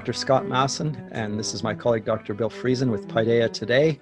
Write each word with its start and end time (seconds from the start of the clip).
Dr. 0.00 0.14
Scott 0.14 0.48
Masson, 0.48 0.96
and 1.12 1.38
this 1.38 1.52
is 1.52 1.62
my 1.62 1.74
colleague 1.74 2.06
Dr. 2.06 2.32
Bill 2.32 2.48
Friesen 2.48 2.90
with 2.90 3.06
Paideia 3.06 3.52
today. 3.52 4.00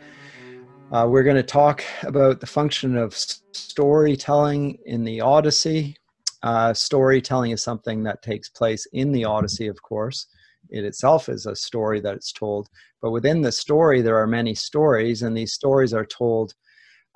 Uh, 0.93 1.09
we're 1.11 1.25
going 1.25 1.35
to 1.35 1.43
talk 1.43 1.83
about 2.05 2.39
the 2.39 2.47
function 2.47 2.97
of 2.97 3.17
storytelling 3.17 4.79
in 4.87 5.03
the 5.03 5.21
Odyssey. 5.21 5.97
Uh, 6.45 6.73
storytelling 6.73 7.51
is 7.51 7.65
something 7.65 8.05
that 8.05 8.23
takes 8.23 8.49
place 8.49 8.87
in 8.93 9.11
the 9.11 9.25
Odyssey, 9.25 9.67
of 9.67 9.83
course. 9.83 10.29
It 10.71 10.85
itself 10.85 11.29
is 11.29 11.47
a 11.47 11.57
story 11.57 11.99
that 12.03 12.15
it's 12.15 12.31
told, 12.31 12.69
but 13.03 13.11
within 13.11 13.43
the 13.43 13.51
story, 13.51 14.01
there 14.01 14.19
are 14.19 14.27
many 14.29 14.55
stories, 14.55 15.23
and 15.23 15.37
these 15.37 15.53
stories 15.53 15.93
are 15.93 16.07
told 16.07 16.55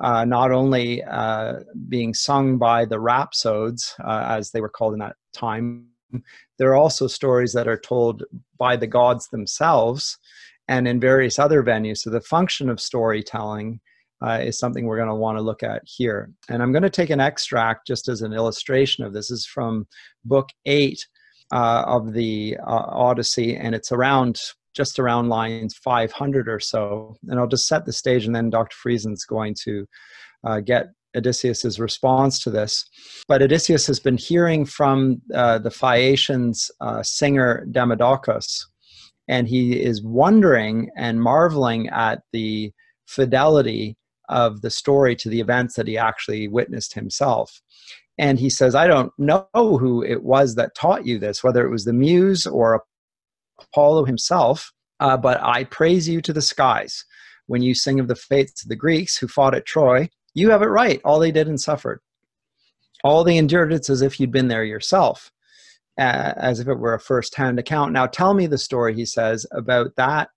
uh, 0.03 0.25
not 0.25 0.51
only 0.51 1.05
uh, 1.05 1.61
being 1.89 2.15
sung 2.15 2.59
by 2.59 2.85
the 2.85 2.99
rhapsodes, 2.99 3.95
uh, 4.05 4.27
as 4.29 4.51
they 4.51 4.61
were 4.61 4.69
called 4.69 4.95
in 4.95 4.99
that 4.99 5.15
time, 5.33 5.87
there 6.59 6.71
are 6.71 6.77
also 6.77 7.07
stories 7.07 7.53
that 7.53 7.69
are 7.69 7.79
told 7.79 8.25
by 8.59 8.77
the 8.77 8.87
gods 8.87 9.29
themselves 9.29 10.19
and 10.69 10.87
in 10.87 11.01
various 11.01 11.39
other 11.39 11.63
venues. 11.63 11.99
So 11.99 12.11
the 12.11 12.21
function 12.21 12.69
of 12.69 12.81
storytelling 12.81 13.81
uh, 14.23 14.39
is 14.43 14.59
something 14.59 14.87
we're 14.87 14.97
going 14.97 15.09
to 15.09 15.15
want 15.15 15.37
to 15.37 15.43
look 15.43 15.63
at 15.63 15.83
here. 15.85 16.31
And 16.49 16.63
I'm 16.63 16.73
going 16.73 16.85
to 16.85 16.91
take 16.91 17.11
an 17.11 17.21
extract 17.21 17.87
just 17.87 18.09
as 18.09 18.23
an 18.23 18.33
illustration 18.33 19.05
of 19.05 19.13
this. 19.13 19.29
this 19.29 19.39
is 19.41 19.47
from 19.47 19.87
book 20.25 20.49
eight 20.65 21.07
uh, 21.53 21.85
of 21.87 22.13
the 22.13 22.57
uh, 22.67 22.85
Odyssey, 22.89 23.57
and 23.57 23.75
it's 23.75 23.93
around 23.93 24.41
just 24.75 24.99
around 24.99 25.29
lines 25.29 25.75
500 25.75 26.49
or 26.49 26.61
so. 26.61 27.17
And 27.29 27.39
I'll 27.39 27.47
just 27.47 27.67
set 27.67 27.85
the 27.85 27.93
stage, 27.93 28.25
and 28.25 28.35
then 28.35 28.49
Dr. 28.49 28.75
Friesen's 28.75 29.25
going 29.25 29.55
to 29.65 29.87
uh, 30.45 30.61
get 30.61 30.87
Odysseus's 31.17 31.79
response 31.79 32.41
to 32.41 32.51
this. 32.51 32.85
But 33.29 33.43
Odysseus 33.43 33.87
has 33.87 34.01
been 34.01 34.17
hearing 34.17 34.65
from 34.65 35.21
uh, 35.35 35.59
the 35.59 35.71
Phaeacians 35.71 36.71
uh, 36.81 37.03
singer 37.03 37.67
Demodocus, 37.71 38.67
and 39.29 39.49
he 39.49 39.81
is 39.81 40.03
wondering 40.03 40.91
and 40.97 41.21
marveling 41.21 41.89
at 41.89 42.23
the 42.33 42.73
fidelity 43.07 43.97
of 44.29 44.63
the 44.63 44.71
story 44.71 45.15
to 45.17 45.29
the 45.29 45.41
events 45.41 45.75
that 45.75 45.87
he 45.87 45.99
actually 45.99 46.49
witnessed 46.49 46.95
himself. 46.95 47.61
And 48.19 48.39
he 48.39 48.51
says, 48.51 48.75
I 48.75 48.87
don't 48.87 49.13
know 49.19 49.47
who 49.55 50.03
it 50.03 50.23
was 50.23 50.55
that 50.55 50.75
taught 50.75 51.07
you 51.07 51.19
this, 51.19 51.43
whether 51.43 51.65
it 51.67 51.71
was 51.71 51.85
the 51.85 51.93
muse 51.93 52.47
or 52.47 52.83
Apollo 53.61 54.05
himself, 54.05 54.73
uh, 55.01 55.17
but 55.17 55.43
I 55.43 55.65
praise 55.65 56.09
you 56.09 56.21
to 56.23 56.33
the 56.33 56.43
skies 56.43 57.05
when 57.47 57.63
you 57.63 57.75
sing 57.75 58.01
of 58.01 58.09
the 58.09 58.15
fates 58.17 58.63
of 58.63 58.69
the 58.69 58.77
Greeks 58.77 59.17
who 59.17 59.29
fought 59.29 59.55
at 59.55 59.67
Troy 59.67 60.09
you 60.35 60.51
have 60.51 60.63
it 60.63 60.67
right. 60.67 61.01
All 61.05 61.19
they 61.19 61.33
did 61.33 61.49
and 61.49 61.61
suffered. 61.61 62.01
All 63.05 63.25
they 63.25 63.37
endured 63.37 63.73
it's 63.73 63.91
as 63.91 64.03
if 64.03 64.21
you'd 64.21 64.31
been 64.31 64.49
there 64.49 64.65
yourself, 64.65 65.33
uh, 65.99 66.35
as 66.37 66.61
if 66.61 66.69
it 66.69 66.79
were 66.79 66.95
a 66.95 67.01
first 67.01 67.35
hand 67.35 67.59
account. 67.59 67.93
Now 67.93 68.07
tell 68.07 68.35
me 68.35 68.47
the 68.47 68.59
story, 68.59 68.95
he 68.95 69.05
says, 69.05 69.45
about 69.53 69.97
that 69.97 70.31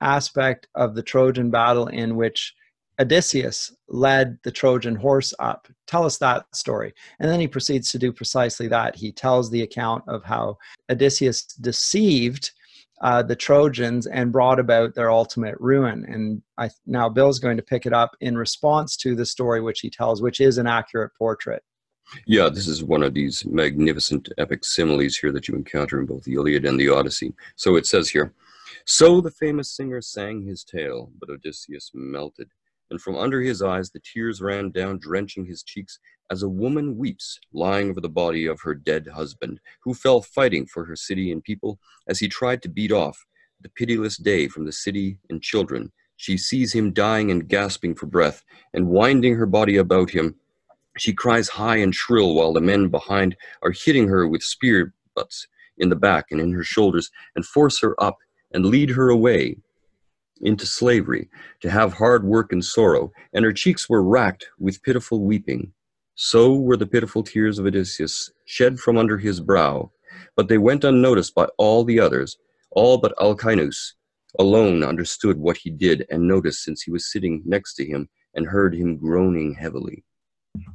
aspect 0.00 0.68
of 0.74 0.94
the 0.94 1.02
Trojan 1.02 1.50
battle 1.50 1.88
in 1.88 2.16
which 2.16 2.54
Odysseus 2.98 3.74
led 3.88 4.38
the 4.42 4.50
Trojan 4.50 4.94
horse 4.94 5.34
up. 5.38 5.68
Tell 5.86 6.04
us 6.04 6.18
that 6.18 6.46
story. 6.54 6.94
And 7.20 7.30
then 7.30 7.40
he 7.40 7.48
proceeds 7.48 7.90
to 7.90 7.98
do 7.98 8.12
precisely 8.12 8.68
that. 8.68 8.96
He 8.96 9.12
tells 9.12 9.50
the 9.50 9.62
account 9.62 10.04
of 10.08 10.24
how 10.24 10.56
Odysseus 10.90 11.44
deceived 11.44 12.52
uh, 13.00 13.22
the 13.22 13.36
Trojans 13.36 14.06
and 14.06 14.32
brought 14.32 14.58
about 14.58 14.94
their 14.94 15.10
ultimate 15.10 15.56
ruin. 15.58 16.04
And 16.08 16.42
I, 16.58 16.70
now 16.86 17.08
Bill's 17.08 17.38
going 17.38 17.56
to 17.56 17.62
pick 17.62 17.86
it 17.86 17.92
up 17.92 18.16
in 18.20 18.36
response 18.36 18.96
to 18.98 19.14
the 19.14 19.26
story 19.26 19.60
which 19.60 19.80
he 19.80 19.90
tells, 19.90 20.22
which 20.22 20.40
is 20.40 20.58
an 20.58 20.66
accurate 20.66 21.12
portrait. 21.18 21.62
Yeah, 22.24 22.48
this 22.48 22.68
is 22.68 22.84
one 22.84 23.02
of 23.02 23.14
these 23.14 23.44
magnificent 23.44 24.28
epic 24.38 24.64
similes 24.64 25.16
here 25.16 25.32
that 25.32 25.48
you 25.48 25.54
encounter 25.54 25.98
in 25.98 26.06
both 26.06 26.22
the 26.24 26.34
Iliad 26.34 26.64
and 26.64 26.78
the 26.78 26.88
Odyssey. 26.88 27.34
So 27.56 27.76
it 27.76 27.86
says 27.86 28.08
here 28.08 28.32
So 28.84 29.20
the 29.20 29.30
famous 29.30 29.70
singer 29.70 30.00
sang 30.00 30.42
his 30.42 30.62
tale, 30.62 31.10
but 31.18 31.30
Odysseus 31.30 31.90
melted, 31.94 32.48
and 32.90 33.00
from 33.00 33.16
under 33.16 33.40
his 33.40 33.62
eyes 33.62 33.90
the 33.90 34.00
tears 34.00 34.40
ran 34.40 34.70
down, 34.70 34.98
drenching 34.98 35.46
his 35.46 35.62
cheeks, 35.62 35.98
as 36.30 36.42
a 36.42 36.48
woman 36.48 36.96
weeps, 36.96 37.38
lying 37.52 37.90
over 37.90 38.00
the 38.00 38.08
body 38.08 38.46
of 38.46 38.60
her 38.62 38.74
dead 38.74 39.06
husband, 39.14 39.60
who 39.82 39.94
fell 39.94 40.22
fighting 40.22 40.66
for 40.66 40.84
her 40.84 40.96
city 40.96 41.30
and 41.30 41.44
people, 41.44 41.78
as 42.08 42.18
he 42.18 42.28
tried 42.28 42.62
to 42.62 42.68
beat 42.68 42.92
off 42.92 43.24
the 43.60 43.68
pitiless 43.70 44.16
day 44.16 44.48
from 44.48 44.64
the 44.64 44.72
city 44.72 45.18
and 45.30 45.42
children. 45.42 45.92
She 46.16 46.36
sees 46.36 46.72
him 46.72 46.92
dying 46.92 47.30
and 47.30 47.48
gasping 47.48 47.94
for 47.94 48.06
breath, 48.06 48.42
and 48.74 48.88
winding 48.88 49.34
her 49.34 49.46
body 49.46 49.76
about 49.76 50.10
him, 50.10 50.36
she 50.98 51.12
cries 51.12 51.48
high 51.48 51.76
and 51.76 51.94
shrill 51.94 52.34
while 52.34 52.52
the 52.52 52.60
men 52.60 52.88
behind 52.88 53.36
are 53.62 53.72
hitting 53.72 54.08
her 54.08 54.26
with 54.26 54.42
spear 54.42 54.94
butts 55.14 55.46
in 55.78 55.88
the 55.88 55.96
back 55.96 56.26
and 56.30 56.40
in 56.40 56.52
her 56.52 56.64
shoulders, 56.64 57.10
and 57.34 57.44
force 57.44 57.80
her 57.80 58.02
up 58.02 58.16
and 58.52 58.66
lead 58.66 58.90
her 58.90 59.10
away 59.10 59.56
into 60.42 60.66
slavery, 60.66 61.28
to 61.60 61.70
have 61.70 61.92
hard 61.92 62.24
work 62.24 62.52
and 62.52 62.64
sorrow, 62.64 63.12
and 63.32 63.44
her 63.44 63.52
cheeks 63.52 63.88
were 63.88 64.02
racked 64.02 64.46
with 64.58 64.82
pitiful 64.82 65.24
weeping. 65.24 65.72
So 66.14 66.54
were 66.54 66.76
the 66.76 66.86
pitiful 66.86 67.22
tears 67.22 67.58
of 67.58 67.66
Odysseus 67.66 68.30
shed 68.46 68.78
from 68.78 68.96
under 68.96 69.18
his 69.18 69.40
brow, 69.40 69.90
but 70.36 70.48
they 70.48 70.58
went 70.58 70.84
unnoticed 70.84 71.34
by 71.34 71.46
all 71.58 71.84
the 71.84 72.00
others. 72.00 72.36
All 72.70 72.98
but 72.98 73.14
Alcinous 73.20 73.94
alone 74.38 74.82
understood 74.82 75.38
what 75.38 75.56
he 75.56 75.70
did 75.70 76.06
and 76.10 76.26
noticed 76.26 76.62
since 76.62 76.82
he 76.82 76.90
was 76.90 77.10
sitting 77.10 77.42
next 77.44 77.74
to 77.74 77.86
him 77.86 78.08
and 78.34 78.46
heard 78.46 78.74
him 78.74 78.98
groaning 78.98 79.54
heavily. 79.54 80.04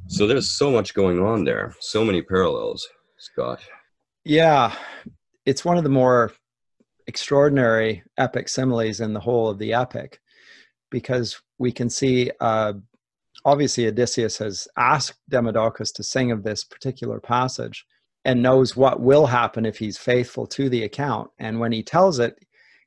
So 0.08 0.26
there's 0.26 0.50
so 0.50 0.70
much 0.70 0.94
going 0.94 1.20
on 1.20 1.44
there, 1.44 1.74
so 1.80 2.04
many 2.04 2.22
parallels, 2.22 2.86
Scott. 3.18 3.60
Yeah, 4.24 4.74
it's 5.44 5.64
one 5.64 5.76
of 5.76 5.84
the 5.84 5.90
more 5.90 6.32
extraordinary 7.12 8.02
epic 8.16 8.48
similes 8.48 9.00
in 9.00 9.12
the 9.12 9.20
whole 9.20 9.50
of 9.50 9.58
the 9.58 9.74
epic 9.74 10.18
because 10.90 11.38
we 11.58 11.70
can 11.70 11.90
see 11.90 12.30
uh, 12.40 12.72
obviously 13.44 13.86
Odysseus 13.86 14.38
has 14.38 14.66
asked 14.78 15.18
Demodocus 15.28 15.92
to 15.92 16.02
sing 16.02 16.30
of 16.30 16.42
this 16.42 16.64
particular 16.64 17.20
passage 17.20 17.84
and 18.24 18.42
knows 18.42 18.78
what 18.78 19.00
will 19.00 19.26
happen 19.26 19.66
if 19.66 19.76
he's 19.76 19.98
faithful 19.98 20.46
to 20.46 20.70
the 20.70 20.84
account. 20.84 21.28
And 21.38 21.60
when 21.60 21.72
he 21.72 21.82
tells 21.82 22.18
it, 22.18 22.34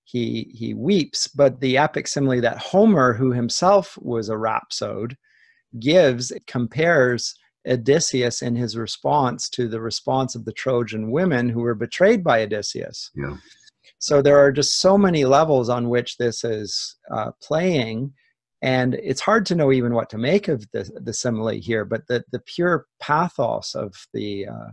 he 0.06 0.52
he 0.56 0.74
weeps. 0.74 1.28
But 1.28 1.60
the 1.60 1.78
epic 1.78 2.08
simile 2.08 2.42
that 2.42 2.58
Homer, 2.58 3.14
who 3.14 3.32
himself 3.32 3.96
was 4.02 4.30
a 4.30 4.38
rhapsode, 4.38 5.16
gives 5.80 6.34
compares 6.48 7.36
Odysseus 7.68 8.42
in 8.42 8.56
his 8.56 8.76
response 8.76 9.50
to 9.50 9.68
the 9.68 9.82
response 9.82 10.34
of 10.34 10.46
the 10.46 10.54
Trojan 10.54 11.12
women 11.12 11.50
who 11.50 11.62
were 11.62 11.76
betrayed 11.76 12.24
by 12.24 12.42
Odysseus. 12.42 13.12
Yeah. 13.16 13.38
So 14.00 14.22
there 14.22 14.38
are 14.38 14.52
just 14.52 14.80
so 14.80 14.98
many 14.98 15.26
levels 15.26 15.70
on 15.70 15.90
which 15.90 16.18
this 16.18 16.44
is 16.44 16.96
uh, 17.12 17.32
playing 17.42 18.14
and 18.62 18.96
it's 18.96 19.22
hard 19.22 19.46
to 19.46 19.56
know 19.56 19.72
even 19.72 19.94
what 19.94 20.10
to 20.10 20.18
make 20.18 20.48
of 20.48 20.66
the, 20.72 20.90
the 21.04 21.14
simile 21.14 21.50
here 21.50 21.86
but 21.86 22.08
the, 22.08 22.24
the 22.32 22.40
pure 22.40 22.88
pathos 23.00 23.76
of 23.76 23.94
the 24.14 24.48
uh, 24.48 24.72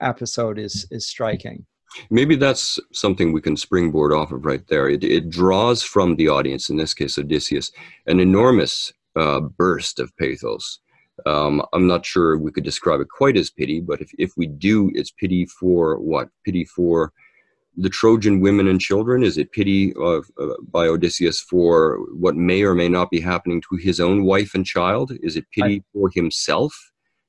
episode 0.00 0.58
is 0.58 0.86
is 0.90 1.06
striking. 1.06 1.66
Maybe 2.08 2.36
that's 2.36 2.78
something 2.92 3.32
we 3.32 3.40
can 3.40 3.56
springboard 3.56 4.12
off 4.12 4.30
of 4.30 4.46
right 4.46 4.64
there. 4.68 4.88
It, 4.88 5.02
it 5.02 5.28
draws 5.28 5.82
from 5.82 6.14
the 6.14 6.28
audience 6.28 6.70
in 6.70 6.76
this 6.76 6.94
case 6.94 7.18
odysseus 7.18 7.72
an 8.06 8.20
enormous 8.20 8.92
uh, 9.16 9.40
burst 9.40 9.98
of 9.98 10.16
pathos. 10.16 10.78
Um, 11.26 11.62
i'm 11.74 11.86
not 11.86 12.06
sure 12.06 12.38
we 12.38 12.50
could 12.50 12.64
describe 12.64 13.00
it 13.00 13.08
quite 13.10 13.36
as 13.36 13.50
pity 13.50 13.78
but 13.78 14.00
if, 14.00 14.10
if 14.18 14.32
we 14.38 14.46
do 14.46 14.90
it's 14.94 15.10
pity 15.10 15.44
for 15.44 15.98
what? 15.98 16.28
Pity 16.46 16.64
for 16.64 17.12
the 17.80 17.88
Trojan 17.88 18.40
women 18.40 18.68
and 18.68 18.80
children? 18.80 19.22
Is 19.22 19.38
it 19.38 19.52
pity 19.52 19.94
of, 19.94 20.30
uh, 20.38 20.54
by 20.70 20.86
Odysseus 20.86 21.40
for 21.40 21.98
what 22.12 22.36
may 22.36 22.62
or 22.62 22.74
may 22.74 22.88
not 22.88 23.10
be 23.10 23.20
happening 23.20 23.62
to 23.62 23.76
his 23.76 24.00
own 24.00 24.24
wife 24.24 24.54
and 24.54 24.66
child? 24.66 25.12
Is 25.22 25.36
it 25.36 25.46
pity 25.50 25.82
for 25.92 26.10
himself? 26.14 26.74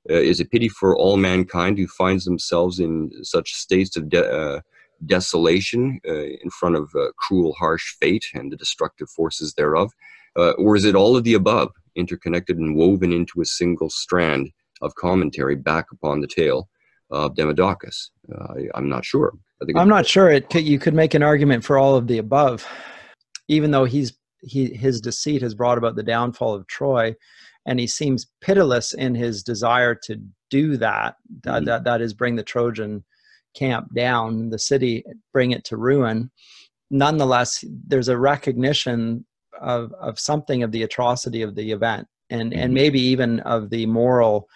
Uh, 0.10 0.16
is 0.16 0.40
it 0.42 0.52
pity 0.52 0.68
for 0.68 0.98
all 0.98 1.16
mankind 1.16 1.78
who 1.78 1.88
finds 1.88 2.26
themselves 2.26 2.80
in 2.80 3.12
such 3.24 3.54
states 3.54 3.96
of 3.96 4.10
de- 4.10 4.30
uh, 4.30 4.60
desolation 5.06 6.02
uh, 6.08 6.26
in 6.44 6.50
front 6.60 6.76
of 6.76 6.90
uh, 6.96 7.12
cruel, 7.18 7.54
harsh 7.54 7.96
fate 8.00 8.26
and 8.34 8.52
the 8.52 8.58
destructive 8.58 9.10
forces 9.10 9.54
thereof? 9.54 9.92
Uh, 10.38 10.52
or 10.52 10.76
is 10.76 10.84
it 10.84 10.96
all 10.96 11.16
of 11.16 11.24
the 11.24 11.34
above, 11.34 11.72
interconnected 11.96 12.58
and 12.58 12.76
woven 12.76 13.14
into 13.14 13.42
a 13.42 13.46
single 13.46 13.90
strand 13.90 14.50
of 14.82 14.96
commentary 14.96 15.56
back 15.56 15.86
upon 15.92 16.20
the 16.20 16.28
tale 16.28 16.68
of 17.10 17.36
Demodocus? 17.36 18.12
I, 18.38 18.68
I'm 18.76 18.90
not 18.90 19.06
sure. 19.06 19.34
I'm 19.76 19.90
not 19.90 20.06
sure. 20.06 20.32
It 20.32 20.54
you 20.56 20.80
could 20.80 20.94
make 20.94 21.14
an 21.14 21.24
argument 21.24 21.64
for 21.64 21.78
all 21.78 21.96
of 21.96 22.08
the 22.08 22.18
above, 22.18 22.68
even 23.48 23.72
though 23.72 23.86
he's 23.86 24.14
he 24.42 24.74
his 24.74 25.02
deceit 25.02 25.42
has 25.42 25.54
brought 25.54 25.78
about 25.78 25.96
the 25.96 26.04
downfall 26.04 26.54
of 26.54 26.68
Troy, 26.68 27.16
and 27.66 27.80
he 27.80 27.88
seems 27.88 28.28
pitiless 28.42 28.94
in 28.94 29.16
his 29.16 29.44
desire 29.44 29.96
to 30.04 30.22
do 30.50 30.78
that. 30.78 31.16
Mm-hmm. 31.42 31.66
That, 31.66 31.84
that 31.84 32.02
is, 32.02 32.14
bring 32.14 32.36
the 32.36 32.44
Trojan 32.44 33.04
camp 33.56 33.94
down, 33.94 34.50
the 34.50 34.60
city, 34.60 35.04
bring 35.34 35.52
it 35.52 35.64
to 35.66 35.78
ruin. 35.78 36.32
Nonetheless, 36.90 37.64
there's 37.88 38.10
a 38.10 38.18
recognition 38.18 39.26
of 39.60 39.94
of 40.00 40.20
something 40.20 40.64
of 40.64 40.72
the 40.72 40.84
atrocity 40.84 41.42
of 41.42 41.56
the 41.56 41.72
event, 41.72 42.08
and 42.30 42.52
mm-hmm. 42.52 42.60
and 42.60 42.74
maybe 42.74 43.00
even 43.00 43.40
of 43.42 43.70
the 43.70 43.86
moral 43.86 44.48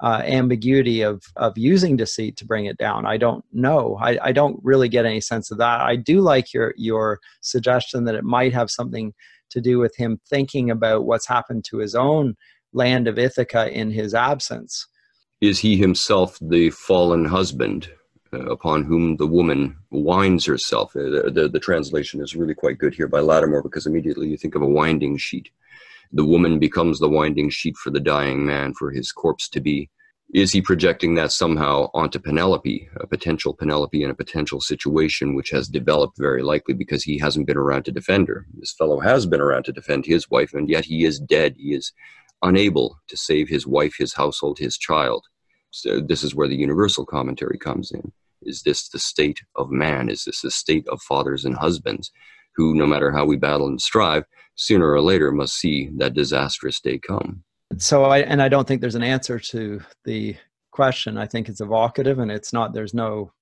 uh, 0.00 0.22
ambiguity 0.24 1.02
of 1.02 1.22
of 1.36 1.58
using 1.58 1.96
deceit 1.96 2.36
to 2.36 2.44
bring 2.44 2.66
it 2.66 2.78
down. 2.78 3.06
I 3.06 3.16
don't 3.16 3.44
know. 3.52 3.98
I, 4.00 4.18
I 4.22 4.32
don't 4.32 4.58
really 4.62 4.88
get 4.88 5.06
any 5.06 5.20
sense 5.20 5.50
of 5.50 5.58
that. 5.58 5.80
I 5.80 5.96
do 5.96 6.20
like 6.20 6.52
your 6.52 6.74
your 6.76 7.20
suggestion 7.40 8.04
that 8.04 8.14
it 8.14 8.24
might 8.24 8.52
have 8.52 8.70
something 8.70 9.12
to 9.50 9.60
do 9.60 9.78
with 9.78 9.96
him 9.96 10.20
thinking 10.28 10.70
about 10.70 11.04
what's 11.04 11.26
happened 11.26 11.64
to 11.64 11.78
his 11.78 11.94
own 11.94 12.36
land 12.72 13.08
of 13.08 13.18
Ithaca 13.18 13.70
in 13.70 13.90
his 13.90 14.14
absence. 14.14 14.86
Is 15.40 15.58
he 15.58 15.76
himself 15.76 16.38
the 16.40 16.70
fallen 16.70 17.24
husband 17.24 17.90
uh, 18.32 18.46
upon 18.50 18.84
whom 18.84 19.16
the 19.16 19.26
woman 19.26 19.76
winds 19.90 20.44
herself? 20.44 20.94
Uh, 20.94 21.02
the, 21.02 21.30
the, 21.32 21.48
the 21.48 21.60
translation 21.60 22.20
is 22.20 22.36
really 22.36 22.54
quite 22.54 22.78
good 22.78 22.94
here 22.94 23.08
by 23.08 23.20
Lattimore 23.20 23.62
because 23.62 23.86
immediately 23.86 24.28
you 24.28 24.36
think 24.36 24.54
of 24.54 24.62
a 24.62 24.66
winding 24.66 25.16
sheet 25.16 25.50
the 26.12 26.24
woman 26.24 26.58
becomes 26.58 26.98
the 26.98 27.08
winding 27.08 27.50
sheet 27.50 27.76
for 27.76 27.90
the 27.90 28.00
dying 28.00 28.46
man 28.46 28.74
for 28.74 28.90
his 28.90 29.12
corpse 29.12 29.48
to 29.50 29.60
be. 29.60 29.90
Is 30.34 30.52
he 30.52 30.60
projecting 30.60 31.14
that 31.14 31.32
somehow 31.32 31.88
onto 31.94 32.18
Penelope, 32.18 32.88
a 32.96 33.06
potential 33.06 33.54
Penelope 33.54 34.02
in 34.02 34.10
a 34.10 34.14
potential 34.14 34.60
situation 34.60 35.34
which 35.34 35.48
has 35.50 35.68
developed 35.68 36.18
very 36.18 36.42
likely 36.42 36.74
because 36.74 37.02
he 37.02 37.18
hasn't 37.18 37.46
been 37.46 37.56
around 37.56 37.84
to 37.84 37.92
defend 37.92 38.28
her? 38.28 38.46
This 38.58 38.74
fellow 38.74 39.00
has 39.00 39.24
been 39.24 39.40
around 39.40 39.64
to 39.64 39.72
defend 39.72 40.04
his 40.04 40.28
wife, 40.28 40.52
and 40.52 40.68
yet 40.68 40.84
he 40.84 41.04
is 41.06 41.18
dead. 41.18 41.54
He 41.56 41.72
is 41.72 41.92
unable 42.42 42.98
to 43.08 43.16
save 43.16 43.48
his 43.48 43.66
wife, 43.66 43.94
his 43.98 44.14
household, 44.14 44.58
his 44.58 44.76
child. 44.76 45.24
So 45.70 46.00
this 46.00 46.22
is 46.22 46.34
where 46.34 46.48
the 46.48 46.56
universal 46.56 47.06
commentary 47.06 47.58
comes 47.58 47.90
in. 47.90 48.12
Is 48.42 48.62
this 48.62 48.88
the 48.88 48.98
state 48.98 49.40
of 49.56 49.70
man? 49.70 50.10
Is 50.10 50.24
this 50.24 50.42
the 50.42 50.50
state 50.50 50.86
of 50.88 51.00
fathers 51.00 51.46
and 51.46 51.56
husbands 51.56 52.12
who, 52.58 52.74
no 52.74 52.86
matter 52.86 53.12
how 53.12 53.24
we 53.24 53.36
battle 53.36 53.68
and 53.68 53.80
strive, 53.80 54.24
sooner 54.56 54.90
or 54.90 55.00
later 55.00 55.30
must 55.30 55.54
see 55.54 55.90
that 55.96 56.12
disastrous 56.12 56.80
day 56.80 56.98
come. 56.98 57.44
So 57.78 58.04
I 58.04 58.18
and 58.18 58.42
I 58.42 58.48
don't 58.48 58.66
think 58.66 58.80
there's 58.80 58.96
an 58.96 59.02
answer 59.04 59.38
to 59.38 59.80
the 60.04 60.36
question. 60.72 61.16
I 61.16 61.26
think 61.26 61.48
it's 61.48 61.60
evocative 61.60 62.18
and 62.18 62.32
it's 62.32 62.52
not 62.52 62.74
there's 62.74 62.94
no 62.94 63.32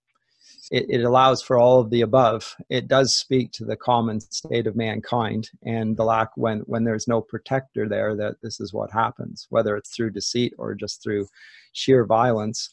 it, 0.70 0.84
it 0.90 1.04
allows 1.04 1.42
for 1.42 1.56
all 1.56 1.80
of 1.80 1.88
the 1.90 2.02
above. 2.02 2.54
It 2.68 2.88
does 2.88 3.14
speak 3.14 3.52
to 3.52 3.64
the 3.64 3.76
common 3.76 4.20
state 4.20 4.66
of 4.66 4.76
mankind 4.76 5.48
and 5.64 5.96
the 5.96 6.04
lack 6.04 6.28
when 6.36 6.60
when 6.66 6.84
there's 6.84 7.08
no 7.08 7.22
protector 7.22 7.88
there 7.88 8.14
that 8.16 8.36
this 8.42 8.60
is 8.60 8.74
what 8.74 8.90
happens, 8.90 9.46
whether 9.48 9.78
it's 9.78 9.96
through 9.96 10.10
deceit 10.10 10.52
or 10.58 10.74
just 10.74 11.02
through 11.02 11.26
sheer 11.72 12.04
violence. 12.04 12.68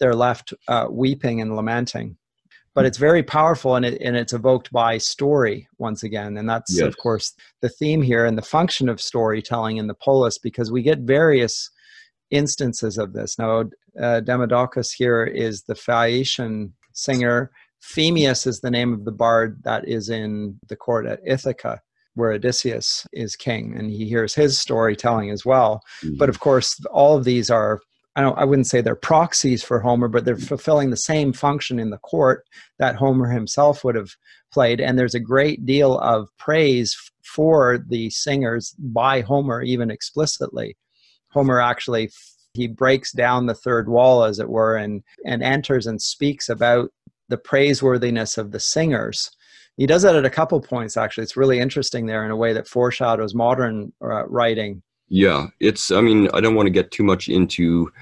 They're 0.00 0.16
left 0.16 0.52
uh, 0.66 0.88
weeping 0.90 1.40
and 1.40 1.54
lamenting 1.54 2.16
but 2.74 2.84
it's 2.84 2.98
very 2.98 3.22
powerful 3.22 3.76
and, 3.76 3.86
it, 3.86 4.00
and 4.00 4.16
it's 4.16 4.32
evoked 4.32 4.70
by 4.72 4.98
story 4.98 5.68
once 5.78 6.02
again 6.02 6.36
and 6.36 6.48
that's 6.48 6.76
yes. 6.76 6.86
of 6.86 6.96
course 6.98 7.34
the 7.62 7.68
theme 7.68 8.02
here 8.02 8.26
and 8.26 8.36
the 8.36 8.42
function 8.42 8.88
of 8.88 9.00
storytelling 9.00 9.76
in 9.76 9.86
the 9.86 9.94
polis 9.94 10.38
because 10.38 10.70
we 10.70 10.82
get 10.82 11.00
various 11.00 11.70
instances 12.30 12.98
of 12.98 13.12
this 13.12 13.38
now 13.38 13.64
uh, 14.00 14.20
demodocus 14.20 14.92
here 14.92 15.24
is 15.24 15.62
the 15.62 15.74
phaeacian 15.74 16.72
singer 16.92 17.50
phemius 17.82 18.46
is 18.46 18.60
the 18.60 18.70
name 18.70 18.92
of 18.92 19.04
the 19.04 19.12
bard 19.12 19.60
that 19.64 19.86
is 19.86 20.08
in 20.08 20.58
the 20.68 20.76
court 20.76 21.06
at 21.06 21.20
ithaca 21.24 21.80
where 22.14 22.32
odysseus 22.32 23.06
is 23.12 23.36
king 23.36 23.74
and 23.76 23.90
he 23.90 24.06
hears 24.08 24.34
his 24.34 24.58
storytelling 24.58 25.30
as 25.30 25.44
well 25.44 25.82
mm-hmm. 26.02 26.16
but 26.16 26.28
of 26.28 26.40
course 26.40 26.80
all 26.92 27.16
of 27.16 27.24
these 27.24 27.50
are 27.50 27.80
I 28.16 28.22
I 28.22 28.44
wouldn't 28.44 28.66
say 28.66 28.80
they're 28.80 28.96
proxies 28.96 29.62
for 29.62 29.80
Homer, 29.80 30.08
but 30.08 30.24
they're 30.24 30.36
fulfilling 30.36 30.90
the 30.90 30.96
same 30.96 31.32
function 31.32 31.78
in 31.78 31.90
the 31.90 31.98
court 31.98 32.44
that 32.78 32.96
Homer 32.96 33.30
himself 33.30 33.84
would 33.84 33.94
have 33.94 34.10
played. 34.52 34.80
And 34.80 34.98
there's 34.98 35.14
a 35.14 35.20
great 35.20 35.64
deal 35.66 35.98
of 35.98 36.28
praise 36.38 36.96
for 37.24 37.78
the 37.78 38.10
singers 38.10 38.74
by 38.78 39.20
Homer, 39.20 39.62
even 39.62 39.90
explicitly. 39.90 40.76
Homer 41.30 41.60
actually 41.60 42.10
he 42.54 42.68
breaks 42.68 43.12
down 43.12 43.46
the 43.46 43.54
third 43.54 43.88
wall, 43.88 44.24
as 44.24 44.38
it 44.38 44.48
were, 44.48 44.76
and 44.76 45.02
and 45.26 45.42
enters 45.42 45.86
and 45.86 46.00
speaks 46.00 46.48
about 46.48 46.90
the 47.28 47.38
praiseworthiness 47.38 48.38
of 48.38 48.52
the 48.52 48.60
singers. 48.60 49.30
He 49.76 49.86
does 49.86 50.02
that 50.02 50.14
at 50.14 50.24
a 50.24 50.30
couple 50.30 50.60
points. 50.60 50.96
Actually, 50.96 51.24
it's 51.24 51.36
really 51.36 51.58
interesting 51.58 52.06
there 52.06 52.24
in 52.24 52.30
a 52.30 52.36
way 52.36 52.52
that 52.52 52.68
foreshadows 52.68 53.34
modern 53.34 53.92
uh, 54.00 54.24
writing 54.26 54.82
yeah, 55.14 55.46
it's, 55.60 55.92
I 55.92 56.00
mean, 56.00 56.28
I 56.34 56.40
don't 56.40 56.56
want 56.56 56.66
to 56.66 56.72
get 56.72 56.90
too 56.90 57.04
much 57.04 57.28
into 57.28 57.92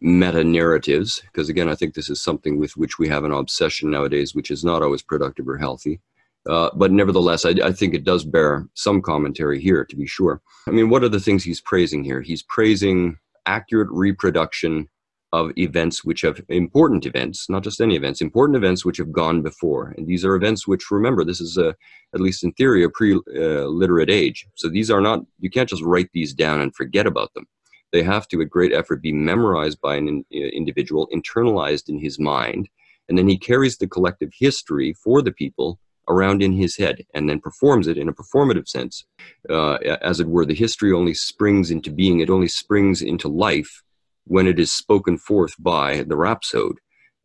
meta 0.00 0.44
narratives 0.44 1.20
because, 1.20 1.48
again, 1.48 1.68
I 1.68 1.74
think 1.74 1.92
this 1.92 2.08
is 2.08 2.22
something 2.22 2.56
with 2.56 2.76
which 2.76 3.00
we 3.00 3.08
have 3.08 3.24
an 3.24 3.32
obsession 3.32 3.90
nowadays, 3.90 4.32
which 4.32 4.48
is 4.48 4.64
not 4.64 4.80
always 4.80 5.02
productive 5.02 5.48
or 5.48 5.58
healthy. 5.58 6.00
Uh, 6.48 6.70
but 6.76 6.92
nevertheless, 6.92 7.44
I, 7.44 7.54
I, 7.64 7.72
think 7.72 7.94
it 7.94 8.04
does 8.04 8.24
bear 8.24 8.68
some 8.74 9.02
commentary 9.02 9.60
here, 9.60 9.84
to 9.84 9.96
be 9.96 10.06
sure. 10.06 10.40
I 10.68 10.70
mean, 10.70 10.88
what 10.88 11.02
are 11.02 11.08
the 11.08 11.18
things 11.18 11.42
he's 11.42 11.60
praising 11.60 12.04
here? 12.04 12.20
He's 12.20 12.44
praising 12.44 13.18
accurate 13.46 13.88
reproduction 13.90 14.88
of 15.32 15.50
events 15.56 16.04
which 16.04 16.20
have 16.20 16.42
important 16.48 17.06
events, 17.06 17.48
not 17.48 17.64
just 17.64 17.80
any 17.80 17.96
events, 17.96 18.20
important 18.20 18.56
events 18.56 18.84
which 18.84 18.98
have 18.98 19.12
gone 19.12 19.40
before. 19.40 19.94
And 19.96 20.06
these 20.06 20.24
are 20.24 20.34
events 20.34 20.68
which, 20.68 20.90
remember, 20.90 21.24
this 21.24 21.40
is 21.40 21.56
a, 21.56 21.74
at 22.14 22.20
least 22.20 22.44
in 22.44 22.52
theory, 22.52 22.84
a 22.84 22.90
pre-literate 22.90 24.10
age. 24.10 24.46
So 24.56 24.68
these 24.68 24.90
are 24.90 25.00
not, 25.00 25.20
you 25.40 25.48
can't 25.48 25.68
just 25.68 25.82
write 25.82 26.10
these 26.12 26.34
down 26.34 26.60
and 26.60 26.74
forget 26.74 27.06
about 27.06 27.32
them. 27.34 27.46
They 27.92 28.02
have 28.02 28.28
to, 28.28 28.42
at 28.42 28.50
great 28.50 28.72
effort, 28.72 29.02
be 29.02 29.12
memorized 29.12 29.80
by 29.80 29.96
an 29.96 30.08
in, 30.08 30.24
uh, 30.34 30.48
individual, 30.48 31.08
internalized 31.14 31.88
in 31.88 31.98
his 31.98 32.18
mind, 32.18 32.68
and 33.08 33.18
then 33.18 33.28
he 33.28 33.38
carries 33.38 33.78
the 33.78 33.86
collective 33.86 34.30
history 34.38 34.94
for 34.94 35.22
the 35.22 35.32
people 35.32 35.78
around 36.08 36.42
in 36.42 36.52
his 36.52 36.76
head 36.76 37.04
and 37.14 37.28
then 37.28 37.40
performs 37.40 37.86
it 37.86 37.96
in 37.96 38.08
a 38.08 38.12
performative 38.12 38.68
sense. 38.68 39.04
Uh, 39.48 39.74
as 40.02 40.20
it 40.20 40.26
were, 40.26 40.44
the 40.44 40.54
history 40.54 40.92
only 40.92 41.14
springs 41.14 41.70
into 41.70 41.90
being, 41.90 42.20
it 42.20 42.30
only 42.30 42.48
springs 42.48 43.02
into 43.02 43.28
life 43.28 43.82
when 44.24 44.46
it 44.46 44.58
is 44.58 44.72
spoken 44.72 45.18
forth 45.18 45.54
by 45.58 46.02
the 46.02 46.16
rhapsode. 46.16 46.76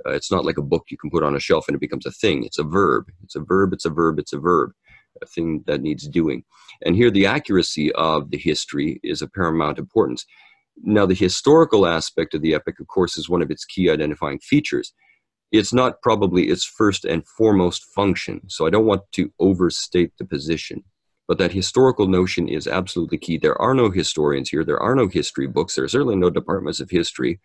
Uh, 0.06 0.12
it's 0.12 0.32
not 0.32 0.46
like 0.46 0.58
a 0.58 0.64
book 0.64 0.86
you 0.90 0.98
can 0.98 1.10
put 1.10 1.24
on 1.24 1.36
a 1.36 1.40
shelf 1.40 1.66
and 1.68 1.76
it 1.76 1.82
becomes 1.82 2.06
a 2.06 2.12
thing. 2.12 2.44
It's 2.44 2.60
a 2.60 2.64
verb. 2.64 3.06
It's 3.24 3.36
a 3.36 3.40
verb. 3.40 3.74
It's 3.74 3.86
a 3.86 3.90
verb. 3.90 4.20
It's 4.20 4.34
a 4.34 4.40
verb. 4.40 4.72
A 5.22 5.26
thing 5.26 5.64
that 5.66 5.82
needs 5.82 6.08
doing. 6.08 6.44
And 6.86 6.96
here, 6.96 7.10
the 7.10 7.26
accuracy 7.26 7.92
of 7.94 8.30
the 8.30 8.38
history 8.38 9.00
is 9.04 9.24
of 9.24 9.34
paramount 9.34 9.80
importance. 9.80 10.26
Now, 10.84 11.08
the 11.08 11.16
historical 11.16 11.88
aspect 11.88 12.36
of 12.36 12.44
the 12.44 12.54
epic, 12.54 12.80
of 12.80 12.88
course, 12.88 13.18
is 13.18 13.28
one 13.28 13.42
of 13.42 13.50
its 13.50 13.66
key 13.66 13.90
identifying 13.90 14.38
features. 14.40 14.94
It's 15.52 15.74
not 15.74 16.02
probably 16.04 16.50
its 16.50 16.66
first 16.66 17.04
and 17.04 17.26
foremost 17.26 17.84
function, 17.96 18.42
so 18.48 18.68
I 18.68 18.70
don't 18.70 18.86
want 18.86 19.02
to 19.14 19.32
overstate 19.40 20.12
the 20.20 20.26
position. 20.26 20.84
But 21.27 21.38
that 21.39 21.51
historical 21.51 22.07
notion 22.07 22.48
is 22.48 22.67
absolutely 22.67 23.17
key. 23.17 23.38
There 23.38 23.62
are 23.62 23.74
no 23.74 23.89
historians 23.89 24.50
here. 24.50 24.63
There 24.63 24.81
are 24.81 24.96
no 24.96 25.07
history 25.07 25.48
books. 25.48 25.75
There 25.75 25.84
are 25.84 25.89
certainly 25.89 26.15
no 26.15 26.29
departments 26.29 26.79
of 26.79 26.89
history. 26.89 27.39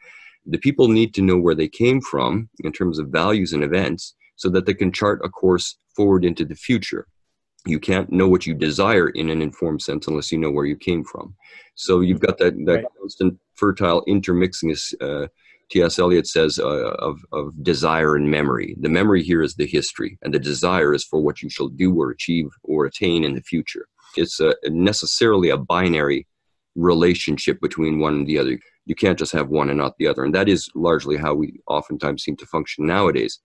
The 0.46 0.58
people 0.58 0.88
need 0.88 1.14
to 1.14 1.22
know 1.22 1.36
where 1.36 1.54
they 1.54 1.68
came 1.68 2.00
from 2.00 2.48
in 2.64 2.72
terms 2.72 2.98
of 2.98 3.08
values 3.08 3.52
and 3.52 3.62
events 3.62 4.14
so 4.36 4.48
that 4.50 4.66
they 4.66 4.74
can 4.74 4.92
chart 4.92 5.20
a 5.24 5.28
course 5.28 5.76
forward 5.94 6.24
into 6.24 6.44
the 6.44 6.54
future. 6.54 7.06
You 7.64 7.78
can't 7.78 8.10
know 8.10 8.28
what 8.28 8.46
you 8.46 8.54
desire 8.54 9.08
in 9.10 9.30
an 9.30 9.40
informed 9.40 9.82
sense 9.82 10.08
unless 10.08 10.32
you 10.32 10.38
know 10.38 10.50
where 10.50 10.66
you 10.66 10.76
came 10.76 11.04
from. 11.04 11.34
So 11.74 12.00
you've 12.00 12.20
got 12.20 12.38
that, 12.38 12.54
that 12.66 12.74
right. 12.74 12.84
constant 12.98 13.38
fertile 13.54 14.02
intermixing, 14.08 14.74
uh, 15.00 15.28
T.S. 15.71 15.99
Eliot 15.99 16.26
says, 16.26 16.59
uh, 16.59 16.92
of, 16.99 17.19
of 17.33 17.62
desire 17.62 18.14
and 18.16 18.31
memory. 18.31 18.76
The 18.81 18.88
memory 18.88 19.23
here 19.23 19.42
is 19.42 19.54
the 19.54 19.66
history, 19.66 20.19
and 20.23 20.35
the 20.35 20.38
desire 20.38 20.92
is 20.92 21.04
for 21.04 21.21
what 21.21 21.42
you 21.42 21.49
shall 21.49 21.69
do 21.69 21.95
or 21.95 22.11
achieve 22.11 22.50
or 22.62 22.85
attain 22.85 23.25
in 23.25 23.35
the 23.35 23.42
future. 23.42 23.87
It's 24.16 24.40
a, 24.40 24.54
necessarily 24.66 25.49
a 25.49 25.57
binary 25.57 26.26
relationship 26.75 27.61
between 27.61 27.99
one 27.99 28.14
and 28.14 28.26
the 28.26 28.38
other. 28.38 28.59
You 28.85 28.95
can't 28.95 29.19
just 29.19 29.33
have 29.33 29.49
one 29.49 29.69
and 29.69 29.78
not 29.78 29.95
the 29.99 30.07
other. 30.07 30.25
And 30.25 30.35
that 30.35 30.49
is 30.49 30.69
largely 30.75 31.16
how 31.16 31.35
we 31.35 31.61
oftentimes 31.66 32.23
seem 32.23 32.37
to 32.37 32.47
function 32.47 32.87
nowadays, 32.87 33.40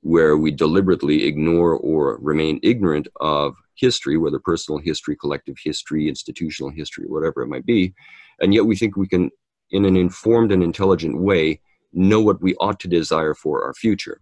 where 0.00 0.36
we 0.36 0.50
deliberately 0.50 1.24
ignore 1.24 1.76
or 1.76 2.18
remain 2.20 2.60
ignorant 2.62 3.08
of 3.20 3.54
history, 3.74 4.16
whether 4.16 4.38
personal 4.38 4.78
history, 4.78 5.16
collective 5.16 5.56
history, 5.62 6.08
institutional 6.08 6.70
history, 6.70 7.04
whatever 7.06 7.42
it 7.42 7.48
might 7.48 7.66
be. 7.66 7.94
And 8.40 8.54
yet 8.54 8.66
we 8.66 8.76
think 8.76 8.96
we 8.96 9.08
can, 9.08 9.30
in 9.70 9.84
an 9.84 9.96
informed 9.96 10.52
and 10.52 10.62
intelligent 10.62 11.20
way, 11.20 11.60
know 11.92 12.20
what 12.20 12.42
we 12.42 12.54
ought 12.56 12.80
to 12.80 12.88
desire 12.88 13.34
for 13.34 13.64
our 13.64 13.74
future. 13.74 14.20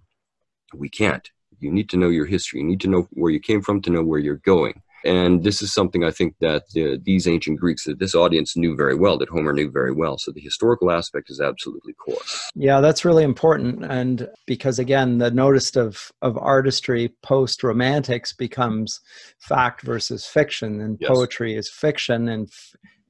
We 0.75 0.89
can't. 0.89 1.29
You 1.59 1.71
need 1.71 1.89
to 1.91 1.97
know 1.97 2.09
your 2.09 2.27
history. 2.27 2.61
You 2.61 2.67
need 2.67 2.81
to 2.81 2.89
know 2.89 3.09
where 3.11 3.31
you 3.31 3.41
came 3.41 3.63
from 3.63 3.81
to 3.83 3.91
know 3.91 4.03
where 4.03 4.19
you're 4.19 4.37
going. 4.37 4.83
And 5.05 5.45
this 5.45 5.61
is 5.61 5.73
something 5.73 6.03
I 6.03 6.11
think 6.11 6.35
that 6.41 6.63
uh, 6.77 6.99
these 7.03 7.29
ancient 7.29 7.61
Greeks, 7.61 7.85
that 7.85 7.99
this 7.99 8.15
audience 8.15 8.57
knew 8.57 8.75
very 8.75 8.95
well, 8.95 9.19
that 9.19 9.29
Homer 9.29 9.53
knew 9.53 9.71
very 9.71 9.93
well. 9.93 10.17
So 10.17 10.33
the 10.33 10.41
historical 10.41 10.91
aspect 10.91 11.29
is 11.29 11.41
absolutely 11.43 11.93
core. 11.93 12.17
Yeah, 12.55 12.81
that's 12.81 13.05
really 13.05 13.23
important. 13.23 13.85
And 13.85 14.29
because 14.47 14.79
again, 14.79 15.19
the 15.19 15.31
notice 15.31 15.77
of, 15.77 16.11
of 16.23 16.39
artistry 16.39 17.13
post 17.23 17.63
romantics 17.63 18.33
becomes 18.33 19.01
fact 19.39 19.83
versus 19.83 20.25
fiction, 20.25 20.81
and 20.81 20.97
yes. 20.99 21.11
poetry 21.11 21.55
is 21.55 21.69
fiction, 21.69 22.29
and 22.29 22.51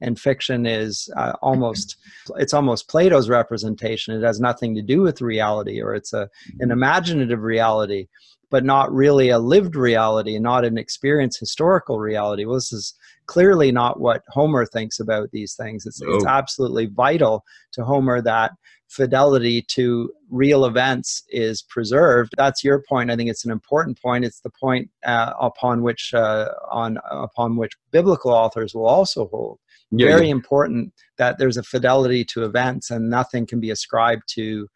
and 0.01 0.19
fiction 0.19 0.65
is 0.65 1.09
uh, 1.17 1.33
almost 1.41 1.97
it's 2.37 2.53
almost 2.53 2.87
plato's 2.87 3.29
representation 3.29 4.15
it 4.15 4.25
has 4.25 4.39
nothing 4.39 4.75
to 4.75 4.81
do 4.81 5.01
with 5.01 5.21
reality 5.21 5.81
or 5.81 5.93
it's 5.93 6.13
a 6.13 6.21
an 6.21 6.29
mm-hmm. 6.59 6.71
imaginative 6.71 7.41
reality 7.41 8.07
but 8.51 8.63
not 8.63 8.91
really 8.91 9.29
a 9.29 9.39
lived 9.39 9.75
reality 9.75 10.35
and 10.35 10.43
not 10.43 10.63
an 10.63 10.77
experienced 10.77 11.39
historical 11.39 11.99
reality 11.99 12.45
well 12.45 12.55
this 12.55 12.73
is 12.73 12.93
clearly 13.25 13.71
not 13.71 13.99
what 13.99 14.21
homer 14.29 14.65
thinks 14.65 14.99
about 14.99 15.31
these 15.31 15.55
things 15.55 15.85
it's, 15.85 16.01
no. 16.01 16.13
it's 16.13 16.25
absolutely 16.25 16.85
vital 16.85 17.43
to 17.71 17.83
homer 17.83 18.21
that 18.21 18.51
fidelity 18.87 19.61
to 19.61 20.11
real 20.29 20.65
events 20.65 21.23
is 21.29 21.61
preserved. 21.61 22.33
That's 22.37 22.63
your 22.63 22.83
point. 22.87 23.11
I 23.11 23.15
think 23.15 23.29
it's 23.29 23.45
an 23.45 23.51
important 23.51 24.01
point. 24.01 24.25
It's 24.25 24.41
the 24.41 24.49
point 24.49 24.89
uh, 25.05 25.33
upon 25.39 25.81
which 25.81 26.13
uh, 26.13 26.49
on 26.71 26.97
upon 27.09 27.57
which 27.57 27.73
biblical 27.91 28.31
authors 28.31 28.73
will 28.73 28.87
also 28.87 29.27
hold. 29.27 29.59
Yeah, 29.97 30.07
Very 30.07 30.27
yeah. 30.27 30.31
important 30.31 30.93
that 31.17 31.37
there's 31.37 31.57
a 31.57 31.63
fidelity 31.63 32.25
to 32.25 32.43
events, 32.43 32.91
and 32.91 33.09
nothing 33.09 33.45
can 33.45 33.59
be 33.59 33.71
ascribed 33.71 34.23
to 34.29 34.67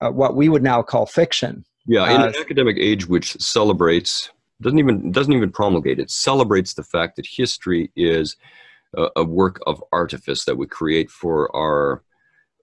uh, 0.00 0.10
what 0.10 0.36
we 0.36 0.48
would 0.48 0.62
now 0.62 0.82
call 0.82 1.06
fiction. 1.06 1.64
Yeah, 1.86 2.10
in 2.10 2.20
an 2.20 2.34
uh, 2.34 2.40
academic 2.40 2.76
age 2.78 3.06
which 3.06 3.32
celebrates 3.40 4.30
doesn't 4.60 4.78
even 4.78 5.12
doesn't 5.12 5.32
even 5.32 5.50
promulgate 5.50 5.98
it 5.98 6.10
celebrates 6.10 6.74
the 6.74 6.82
fact 6.82 7.16
that 7.16 7.26
history 7.26 7.90
is 7.96 8.36
a, 8.96 9.08
a 9.16 9.24
work 9.24 9.60
of 9.66 9.82
artifice 9.92 10.44
that 10.44 10.56
we 10.56 10.66
create 10.66 11.10
for 11.10 11.54
our 11.54 12.02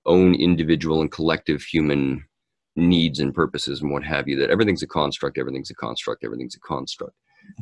own 0.06 0.36
individual 0.36 1.02
and 1.02 1.12
collective 1.12 1.62
human 1.62 2.26
needs 2.76 3.20
and 3.20 3.34
purposes 3.34 3.82
and 3.82 3.92
what 3.92 4.04
have 4.04 4.28
you 4.28 4.36
that 4.36 4.50
everything's 4.50 4.82
a 4.82 4.88
construct 4.88 5.38
everything's 5.38 5.70
a 5.70 5.76
construct 5.76 6.24
everything's 6.24 6.56
a 6.56 6.60
construct 6.60 7.16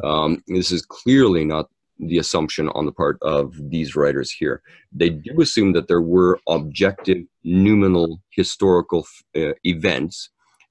um, 0.03 0.41
this 0.47 0.71
is 0.71 0.85
clearly 0.85 1.43
not 1.43 1.67
the 2.07 2.17
assumption 2.17 2.69
on 2.69 2.85
the 2.85 2.91
part 2.91 3.17
of 3.21 3.53
these 3.69 3.95
writers 3.95 4.31
here 4.31 4.61
they 4.91 5.09
do 5.09 5.41
assume 5.41 5.73
that 5.73 5.87
there 5.87 6.01
were 6.01 6.39
objective 6.47 7.23
noumenal 7.43 8.21
historical 8.31 9.05
uh, 9.35 9.53
events 9.63 10.29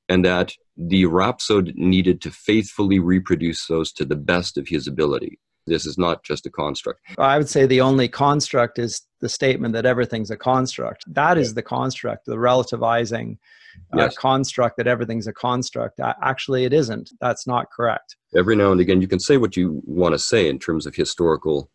and 0.09 0.25
that 0.25 0.53
the 0.77 1.05
rhapsode 1.07 1.73
needed 1.77 2.21
to 2.21 2.31
faithfully 2.31 2.99
reproduce 2.99 3.67
those 3.67 3.93
to 3.93 4.05
the 4.05 4.17
best 4.17 4.59
of 4.59 4.69
his 4.69 4.87
ability 4.87 5.39
this 5.67 5.87
is 5.87 5.99
not 5.99 6.25
just 6.25 6.47
a 6.47 6.51
construct. 6.51 7.01
I 7.19 7.39
would 7.39 7.49
say 7.49 7.65
the 7.65 7.81
only 7.81 8.09
construct 8.09 8.79
is 8.79 9.03
the 9.21 9.29
statement 9.29 9.73
that 9.75 9.87
everything's 9.87 10.31
a 10.31 10.37
construct. 10.37 11.05
That 11.07 11.39
is 11.39 11.55
the 11.55 11.63
construct, 11.63 12.27
the 12.27 12.37
relativizing 12.37 13.39
uh, 13.93 14.09
construct 14.17 14.77
that 14.77 14.87
everything's 14.87 15.27
a 15.27 15.33
construct. 15.33 16.01
Actually, 16.23 16.65
it 16.65 16.73
isn't. 16.73 17.11
That's 17.21 17.47
not 17.47 17.71
correct. 17.71 18.17
Every 18.37 18.57
now 18.57 18.73
and 18.73 18.81
again, 18.81 19.01
you 19.01 19.09
can 19.09 19.21
say 19.21 19.37
what 19.37 19.57
you 19.57 19.83
want 19.85 20.15
to 20.15 20.19
say 20.19 20.49
in 20.49 20.59
terms 20.59 20.87
of 20.87 20.95
historical 20.95 21.71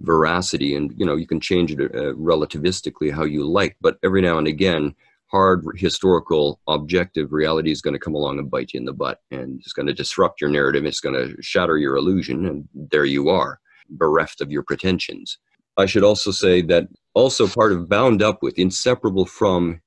veracity, 0.00 0.74
and 0.74 0.92
you 0.96 1.04
know 1.04 1.16
you 1.16 1.26
can 1.26 1.40
change 1.40 1.72
it 1.72 1.80
uh, 1.94 2.14
relativistically 2.14 3.12
how 3.12 3.24
you 3.24 3.48
like. 3.48 3.76
But 3.80 3.98
every 4.02 4.22
now 4.22 4.38
and 4.38 4.46
again, 4.46 4.94
hard 5.30 5.64
historical 5.76 6.60
objective 6.66 7.32
reality 7.32 7.70
is 7.70 7.80
going 7.80 7.94
to 7.94 8.00
come 8.00 8.14
along 8.14 8.38
and 8.38 8.50
bite 8.50 8.72
you 8.72 8.80
in 8.80 8.84
the 8.84 8.92
butt 8.92 9.20
and 9.30 9.60
it's 9.60 9.72
going 9.72 9.86
to 9.86 9.94
disrupt 9.94 10.40
your 10.40 10.50
narrative 10.50 10.84
it's 10.84 11.00
going 11.00 11.14
to 11.14 11.40
shatter 11.40 11.78
your 11.78 11.96
illusion 11.96 12.46
and 12.46 12.68
there 12.74 13.04
you 13.04 13.28
are 13.28 13.60
bereft 13.90 14.40
of 14.40 14.50
your 14.50 14.62
pretensions 14.64 15.38
i 15.76 15.86
should 15.86 16.02
also 16.02 16.32
say 16.32 16.60
that 16.60 16.88
also 17.14 17.46
part 17.46 17.72
of 17.72 17.88
bound 17.88 18.22
up 18.22 18.42
with 18.42 18.58
inseparable 18.58 19.24
from 19.24 19.80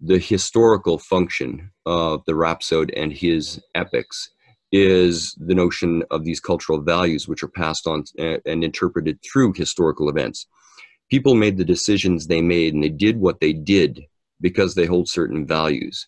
the 0.00 0.18
historical 0.18 0.98
function 0.98 1.70
of 1.86 2.24
the 2.26 2.34
rhapsode 2.34 2.90
and 2.96 3.12
his 3.12 3.60
epics 3.74 4.30
is 4.72 5.34
the 5.38 5.54
notion 5.54 6.02
of 6.10 6.24
these 6.24 6.40
cultural 6.40 6.80
values 6.80 7.26
which 7.26 7.42
are 7.42 7.48
passed 7.48 7.86
on 7.86 8.04
uh, 8.18 8.38
and 8.46 8.62
interpreted 8.62 9.18
through 9.22 9.52
historical 9.52 10.08
events 10.08 10.46
people 11.10 11.34
made 11.34 11.58
the 11.58 11.64
decisions 11.64 12.26
they 12.26 12.40
made 12.40 12.72
and 12.72 12.82
they 12.82 12.88
did 12.88 13.18
what 13.18 13.40
they 13.40 13.52
did 13.52 14.06
because 14.40 14.74
they 14.74 14.86
hold 14.86 15.08
certain 15.08 15.46
values. 15.46 16.06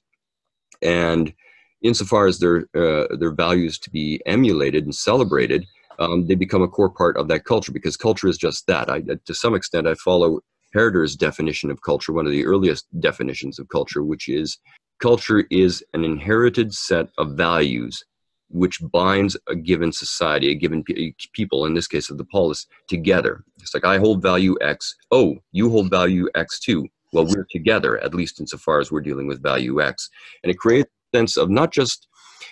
And 0.81 1.35
insofar 1.83 2.27
as 2.27 2.39
their, 2.39 2.69
uh, 2.75 3.17
their 3.17 3.33
values 3.33 3.79
to 3.81 3.91
be 3.91 4.23
emulated 4.25 4.85
and 4.85 4.95
celebrated, 4.95 5.67
um, 5.99 6.27
they 6.27 6.35
become 6.35 6.63
a 6.63 6.69
core 6.69 6.89
part 6.89 7.17
of 7.17 7.29
that 7.29 7.45
culture 7.45 7.73
because 7.73 7.97
culture 7.97 8.29
is 8.29 8.39
just 8.39 8.67
that. 8.69 8.89
I, 8.89 9.01
to 9.01 9.35
some 9.35 9.55
extent, 9.55 9.87
I 9.87 9.95
follow 9.95 10.41
Herder's 10.73 11.17
definition 11.17 11.71
of 11.71 11.83
culture, 11.83 12.13
one 12.13 12.27
of 12.27 12.33
the 12.33 12.45
earliest 12.45 12.87
definitions 13.01 13.59
of 13.59 13.69
culture, 13.69 14.03
which 14.03 14.29
is 14.29 14.59
culture 15.01 15.45
is 15.51 15.85
an 15.95 16.05
inherited 16.05 16.75
set 16.75 17.09
of 17.19 17.33
values 17.33 18.05
which 18.49 18.79
binds 18.93 19.35
a 19.49 19.55
given 19.55 19.91
society, 19.91 20.51
a 20.51 20.55
given 20.55 20.85
pe- 20.85 21.15
people, 21.33 21.65
in 21.65 21.73
this 21.73 21.89
case 21.89 22.11
of 22.11 22.19
the 22.19 22.25
polis, 22.27 22.67
together. 22.87 23.43
It's 23.61 23.73
like 23.73 23.87
I 23.87 23.97
hold 23.97 24.21
value 24.21 24.57
X. 24.61 24.95
Oh, 25.11 25.37
you 25.53 25.71
hold 25.71 25.89
value 25.89 26.29
X 26.35 26.61
too 26.61 26.87
well, 27.13 27.27
we're 27.27 27.47
together, 27.51 27.99
at 27.99 28.15
least 28.15 28.41
insofar 28.41 28.81
as 28.81 28.91
we're 28.91 29.03
dealing 29.03 29.27
with 29.27 29.43
value 29.43 29.83
X. 29.83 30.09
And 30.43 30.51
it 30.51 30.59
creates 30.59 30.91
a 31.13 31.19
sense 31.19 31.37
of 31.37 31.51
not 31.51 31.71
just 31.71 32.09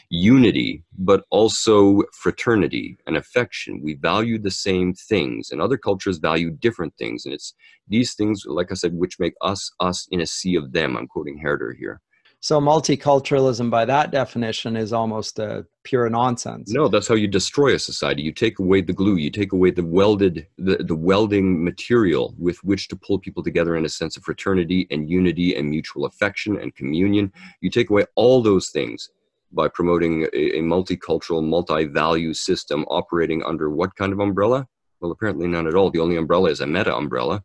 unity, 0.09 0.85
but 0.99 1.25
also 1.31 2.03
fraternity 2.13 2.99
and 3.07 3.17
affection. 3.17 3.81
We 3.83 3.95
value 3.95 4.39
the 4.39 4.51
same 4.51 4.95
things, 4.95 5.51
and 5.51 5.61
other 5.61 5.77
cultures 5.77 6.19
value 6.19 6.51
different 6.51 6.95
things. 6.97 7.25
And 7.25 7.35
it's 7.35 7.55
these 7.89 8.15
things, 8.15 8.45
like 8.47 8.71
I 8.71 8.75
said, 8.75 8.95
which 8.95 9.19
make 9.19 9.35
us 9.41 9.71
us 9.81 10.09
in 10.11 10.21
a 10.21 10.27
sea 10.27 10.57
of 10.57 10.73
them. 10.73 10.97
I'm 10.97 11.07
quoting 11.07 11.39
Herder 11.39 11.73
here. 11.73 12.01
So 12.43 12.59
multiculturalism, 12.59 13.71
by 13.71 13.85
that 13.85 14.11
definition, 14.11 14.75
is 14.75 14.95
almost 14.95 15.39
a 15.39 15.67
pure 15.85 16.09
nonsense. 16.09 16.73
No, 16.73 16.89
that's 16.89 17.07
how 17.07 17.15
you 17.15 17.29
destroy 17.29 17.75
a 17.75 17.79
society. 17.79 18.23
You 18.23 18.33
take 18.33 18.59
away 18.59 18.81
the 18.81 18.95
glue. 18.95 19.17
You 19.17 19.31
take 19.31 19.53
away 19.53 19.73
the 19.73 19.85
welded, 19.85 20.47
the, 20.57 20.77
the 20.77 20.95
welding 20.95 21.63
material 21.63 22.35
with 22.39 22.57
which 22.65 22.89
to 22.89 22.97
pull 22.97 23.19
people 23.19 23.43
together 23.43 23.77
in 23.77 23.85
a 23.85 23.91
sense 23.91 24.17
of 24.17 24.23
fraternity 24.23 24.87
and 24.91 25.11
unity 25.11 25.55
and 25.55 25.69
mutual 25.69 26.07
affection 26.07 26.59
and 26.59 26.75
communion. 26.75 27.31
You 27.61 27.69
take 27.69 27.91
away 27.91 28.07
all 28.15 28.41
those 28.41 28.71
things 28.71 29.11
by 29.53 29.69
promoting 29.69 30.25
a, 30.33 30.59
a 30.59 30.61
multicultural, 30.61 31.47
multi-value 31.47 32.35
system 32.35 32.85
operating 32.89 33.43
under 33.45 33.71
what 33.71 33.95
kind 33.97 34.13
of 34.13 34.21
umbrella? 34.21 34.67
Well, 35.01 35.13
apparently 35.13 35.47
none 35.47 35.67
at 35.67 35.75
all. 35.75 35.91
The 35.91 36.01
only 36.01 36.17
umbrella 36.17 36.51
is 36.51 36.61
a 36.61 36.67
meta 36.67 36.95
umbrella. 36.95 37.43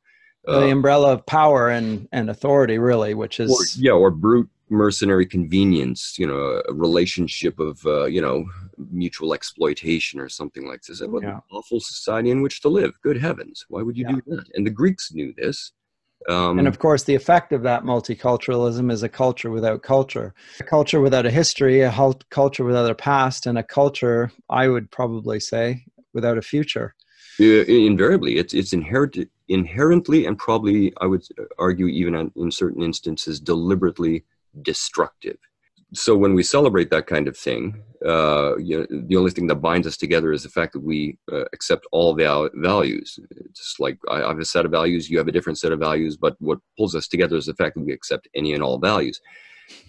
Uh, 0.47 0.59
the 0.59 0.71
umbrella 0.71 1.13
of 1.13 1.25
power 1.25 1.69
and, 1.69 2.07
and 2.11 2.29
authority, 2.29 2.77
really, 2.77 3.13
which 3.13 3.39
is 3.39 3.49
or, 3.49 3.81
yeah, 3.81 3.93
or 3.93 4.11
brute 4.11 4.49
mercenary 4.69 5.25
convenience, 5.25 6.17
you 6.19 6.27
know, 6.27 6.61
a 6.67 6.73
relationship 6.73 7.59
of, 7.59 7.83
uh, 7.85 8.05
you 8.05 8.21
know, 8.21 8.45
mutual 8.91 9.33
exploitation 9.33 10.19
or 10.19 10.29
something 10.29 10.67
like 10.67 10.81
this. 10.83 11.01
What 11.01 11.23
yeah. 11.23 11.35
an 11.35 11.41
awful 11.51 11.79
society 11.79 12.29
in 12.29 12.41
which 12.41 12.61
to 12.61 12.69
live. 12.69 12.99
Good 13.01 13.17
heavens. 13.17 13.65
Why 13.69 13.81
would 13.81 13.97
you 13.97 14.05
yeah. 14.07 14.15
do 14.15 14.21
that? 14.35 14.45
And 14.53 14.65
the 14.65 14.71
Greeks 14.71 15.11
knew 15.13 15.33
this. 15.37 15.71
Um, 16.27 16.57
and 16.57 16.67
of 16.67 16.79
course, 16.79 17.03
the 17.03 17.15
effect 17.15 17.51
of 17.53 17.63
that 17.63 17.83
multiculturalism 17.83 18.91
is 18.91 19.03
a 19.03 19.09
culture 19.09 19.51
without 19.51 19.83
culture, 19.83 20.33
a 20.59 20.63
culture 20.63 20.99
without 20.99 21.25
a 21.25 21.31
history, 21.31 21.81
a 21.81 22.13
culture 22.29 22.63
without 22.63 22.89
a 22.89 22.95
past, 22.95 23.45
and 23.45 23.57
a 23.57 23.63
culture, 23.63 24.31
I 24.49 24.67
would 24.67 24.89
probably 24.89 25.39
say, 25.39 25.85
without 26.13 26.37
a 26.37 26.41
future. 26.41 26.95
invariably, 27.39 28.37
it's 28.37 28.53
it's 28.53 28.73
inherent, 28.73 29.17
inherently, 29.49 30.25
and 30.25 30.37
probably 30.37 30.93
I 31.01 31.05
would 31.05 31.23
argue 31.59 31.87
even 31.87 32.31
in 32.35 32.51
certain 32.51 32.81
instances, 32.81 33.39
deliberately 33.39 34.23
destructive. 34.61 35.37
So 35.93 36.17
when 36.17 36.33
we 36.33 36.43
celebrate 36.43 36.89
that 36.89 37.07
kind 37.07 37.27
of 37.27 37.37
thing, 37.37 37.83
uh, 38.05 38.57
you 38.57 38.79
know, 38.79 38.85
the 39.07 39.15
only 39.15 39.31
thing 39.31 39.47
that 39.47 39.55
binds 39.55 39.87
us 39.87 39.97
together 39.97 40.31
is 40.33 40.43
the 40.43 40.49
fact 40.49 40.73
that 40.73 40.83
we 40.83 41.17
uh, 41.31 41.45
accept 41.53 41.85
all 41.91 42.15
val- 42.15 42.49
values. 42.55 43.19
Just 43.55 43.79
like 43.79 43.97
I 44.09 44.19
have 44.19 44.39
a 44.39 44.45
set 44.45 44.65
of 44.65 44.71
values, 44.71 45.09
you 45.09 45.17
have 45.17 45.27
a 45.27 45.31
different 45.31 45.59
set 45.59 45.71
of 45.71 45.79
values, 45.79 46.17
but 46.17 46.35
what 46.39 46.59
pulls 46.77 46.95
us 46.95 47.07
together 47.07 47.35
is 47.37 47.45
the 47.45 47.53
fact 47.53 47.75
that 47.75 47.85
we 47.85 47.93
accept 47.93 48.27
any 48.35 48.53
and 48.53 48.63
all 48.63 48.79
values. 48.79 49.21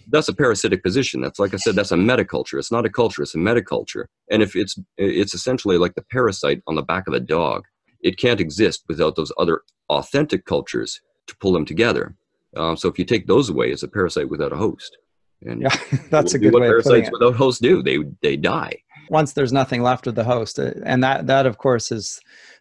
That's 0.07 0.29
a 0.29 0.33
parasitic 0.33 0.83
position. 0.83 1.21
That's 1.21 1.39
like 1.39 1.53
I 1.53 1.57
said, 1.57 1.75
that's 1.75 1.91
a 1.91 1.97
metaculture. 1.97 2.57
It's 2.57 2.71
not 2.71 2.85
a 2.85 2.89
culture; 2.89 3.21
it's 3.21 3.35
a 3.35 3.39
metaculture. 3.39 4.05
And 4.31 4.41
if 4.41 4.55
it's 4.55 4.79
it's 4.97 5.33
essentially 5.33 5.77
like 5.77 5.95
the 5.95 6.05
parasite 6.11 6.61
on 6.67 6.75
the 6.75 6.81
back 6.81 7.07
of 7.07 7.13
a 7.13 7.19
dog, 7.19 7.65
it 8.01 8.17
can't 8.17 8.39
exist 8.39 8.85
without 8.87 9.15
those 9.15 9.31
other 9.37 9.61
authentic 9.89 10.45
cultures 10.45 11.01
to 11.27 11.35
pull 11.37 11.51
them 11.51 11.65
together. 11.65 12.15
Um, 12.55 12.75
so 12.77 12.87
if 12.87 12.97
you 12.97 13.05
take 13.05 13.27
those 13.27 13.49
away, 13.49 13.71
it's 13.71 13.83
a 13.83 13.87
parasite 13.87 14.29
without 14.29 14.53
a 14.53 14.57
host. 14.57 14.97
And 15.45 15.61
yeah, 15.61 15.75
that's 16.09 16.33
a 16.33 16.39
good 16.39 16.53
what 16.53 16.61
way 16.61 16.67
parasites 16.67 17.09
without 17.11 17.35
hosts 17.35 17.61
do. 17.61 17.83
They 17.83 17.99
they 18.21 18.37
die 18.37 18.81
once 19.09 19.33
there's 19.33 19.53
nothing 19.53 19.81
left 19.81 20.07
of 20.07 20.15
the 20.15 20.23
host, 20.23 20.59
uh, 20.59 20.71
and 20.85 21.03
that 21.03 21.27
that 21.27 21.45
of 21.45 21.57
course 21.57 21.91
is 21.91 22.19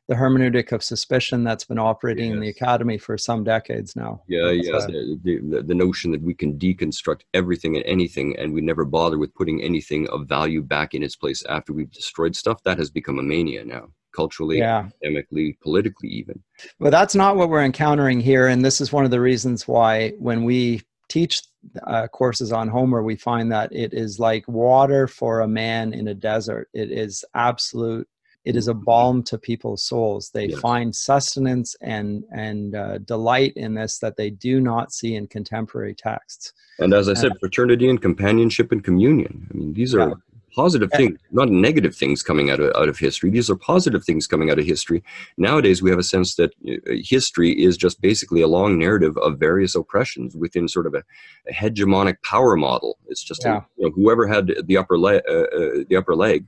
the 0.08 0.14
hermeneutic 0.14 0.70
of 0.70 0.84
suspicion 0.84 1.42
that's 1.42 1.64
been 1.64 1.80
operating 1.80 2.26
yes. 2.26 2.34
in 2.34 2.40
the 2.40 2.48
academy 2.48 2.96
for 2.96 3.18
some 3.18 3.42
decades 3.42 3.96
now. 3.96 4.22
Yeah, 4.28 4.50
yeah. 4.50 4.78
The, 4.78 5.18
the, 5.24 5.64
the, 5.66 5.74
notion 5.74 6.12
that 6.12 6.22
we 6.22 6.32
can 6.32 6.56
deconstruct 6.56 7.22
everything 7.34 7.74
and 7.74 7.84
anything, 7.84 8.36
and 8.38 8.54
we 8.54 8.60
never 8.60 8.84
bother 8.84 9.18
with 9.18 9.34
putting 9.34 9.60
anything 9.62 10.08
of 10.10 10.28
value 10.28 10.62
back 10.62 10.94
in 10.94 11.02
its 11.02 11.16
place 11.16 11.44
after 11.48 11.72
we've 11.72 11.90
destroyed 11.90 12.36
stuff, 12.36 12.62
that 12.62 12.78
has 12.78 12.88
become 12.88 13.18
a 13.18 13.22
mania 13.22 13.64
now 13.64 13.88
culturally, 14.14 14.58
yeah. 14.58 14.88
academically, 15.02 15.58
politically, 15.60 16.08
even. 16.08 16.40
But 16.78 16.90
that's 16.90 17.16
not 17.16 17.36
what 17.36 17.50
we're 17.50 17.64
encountering 17.64 18.20
here. 18.20 18.46
And 18.46 18.64
this 18.64 18.80
is 18.80 18.92
one 18.92 19.04
of 19.04 19.10
the 19.10 19.20
reasons 19.20 19.66
why 19.66 20.10
when 20.18 20.44
we 20.44 20.82
teach 21.08 21.42
uh, 21.86 22.08
courses 22.08 22.52
on 22.52 22.68
Homer, 22.68 23.02
we 23.02 23.16
find 23.16 23.50
that 23.52 23.72
it 23.72 23.92
is 23.92 24.18
like 24.18 24.46
water 24.48 25.06
for 25.06 25.40
a 25.40 25.48
man 25.48 25.92
in 25.92 26.08
a 26.08 26.14
desert. 26.14 26.68
It 26.72 26.90
is 26.90 27.24
absolute. 27.34 28.08
It 28.44 28.54
is 28.54 28.68
a 28.68 28.72
mm-hmm. 28.72 28.84
balm 28.84 29.22
to 29.24 29.38
people's 29.38 29.82
souls. 29.82 30.30
They 30.32 30.46
yes. 30.46 30.60
find 30.60 30.94
sustenance 30.94 31.74
and 31.80 32.24
and 32.32 32.76
uh, 32.76 32.98
delight 32.98 33.54
in 33.56 33.74
this 33.74 33.98
that 33.98 34.16
they 34.16 34.30
do 34.30 34.60
not 34.60 34.92
see 34.92 35.16
in 35.16 35.26
contemporary 35.26 35.94
texts. 35.94 36.52
And 36.78 36.94
as 36.94 37.08
I 37.08 37.14
said, 37.14 37.32
fraternity 37.40 37.88
and 37.88 38.00
companionship 38.00 38.70
and 38.70 38.84
communion. 38.84 39.48
I 39.50 39.56
mean, 39.56 39.72
these 39.72 39.94
are 39.94 40.08
yeah 40.10 40.14
positive 40.56 40.90
things, 40.96 41.18
not 41.30 41.50
negative 41.50 41.94
things 41.94 42.22
coming 42.22 42.50
out 42.50 42.60
of, 42.60 42.74
out 42.74 42.88
of 42.88 42.98
history. 42.98 43.30
These 43.30 43.50
are 43.50 43.56
positive 43.56 44.04
things 44.04 44.26
coming 44.26 44.50
out 44.50 44.58
of 44.58 44.64
history. 44.64 45.04
Nowadays, 45.36 45.82
we 45.82 45.90
have 45.90 45.98
a 45.98 46.02
sense 46.14 46.34
that 46.36 46.52
uh, 46.66 46.94
history 47.04 47.52
is 47.52 47.76
just 47.76 48.00
basically 48.00 48.40
a 48.40 48.48
long 48.48 48.78
narrative 48.78 49.16
of 49.18 49.38
various 49.38 49.74
oppressions 49.74 50.34
within 50.34 50.66
sort 50.66 50.86
of 50.86 50.94
a, 50.94 51.02
a 51.48 51.52
hegemonic 51.52 52.16
power 52.22 52.56
model. 52.56 52.98
It's 53.08 53.22
just 53.22 53.44
yeah. 53.44 53.58
a, 53.58 53.66
you 53.76 53.84
know, 53.84 53.92
whoever 53.94 54.26
had 54.26 54.54
the 54.64 54.78
upper, 54.78 54.98
le- 54.98 55.26
uh, 55.28 55.46
uh, 55.58 55.84
the 55.88 55.96
upper 55.96 56.16
leg 56.16 56.46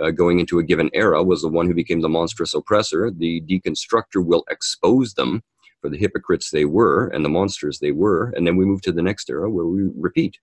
uh, 0.00 0.10
going 0.10 0.38
into 0.38 0.58
a 0.58 0.62
given 0.62 0.90
era 0.92 1.22
was 1.22 1.40
the 1.40 1.48
one 1.48 1.66
who 1.66 1.74
became 1.74 2.02
the 2.02 2.08
monstrous 2.08 2.54
oppressor. 2.54 3.10
The 3.10 3.40
deconstructor 3.42 4.24
will 4.24 4.44
expose 4.50 5.14
them 5.14 5.42
for 5.80 5.88
the 5.88 5.96
hypocrites 5.96 6.50
they 6.50 6.66
were 6.66 7.08
and 7.08 7.24
the 7.24 7.30
monsters 7.30 7.78
they 7.78 7.92
were. 7.92 8.30
And 8.36 8.46
then 8.46 8.56
we 8.56 8.66
move 8.66 8.82
to 8.82 8.92
the 8.92 9.02
next 9.02 9.30
era 9.30 9.50
where 9.50 9.66
we 9.66 9.88
repeat. 9.96 10.38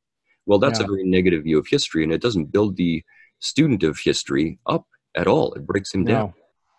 Well, 0.46 0.60
that's 0.60 0.80
yeah. 0.80 0.86
a 0.86 0.90
very 0.90 1.04
negative 1.04 1.44
view 1.44 1.58
of 1.58 1.68
history, 1.68 2.04
and 2.04 2.12
it 2.12 2.22
doesn't 2.22 2.52
build 2.52 2.76
the 2.76 3.04
student 3.40 3.84
of 3.84 4.00
history 4.04 4.60
up 4.66 4.86
at 5.16 5.28
all. 5.28 5.54
It 5.54 5.66
breaks 5.66 5.94
him 5.94 6.04
no. 6.04 6.12
down. 6.12 6.34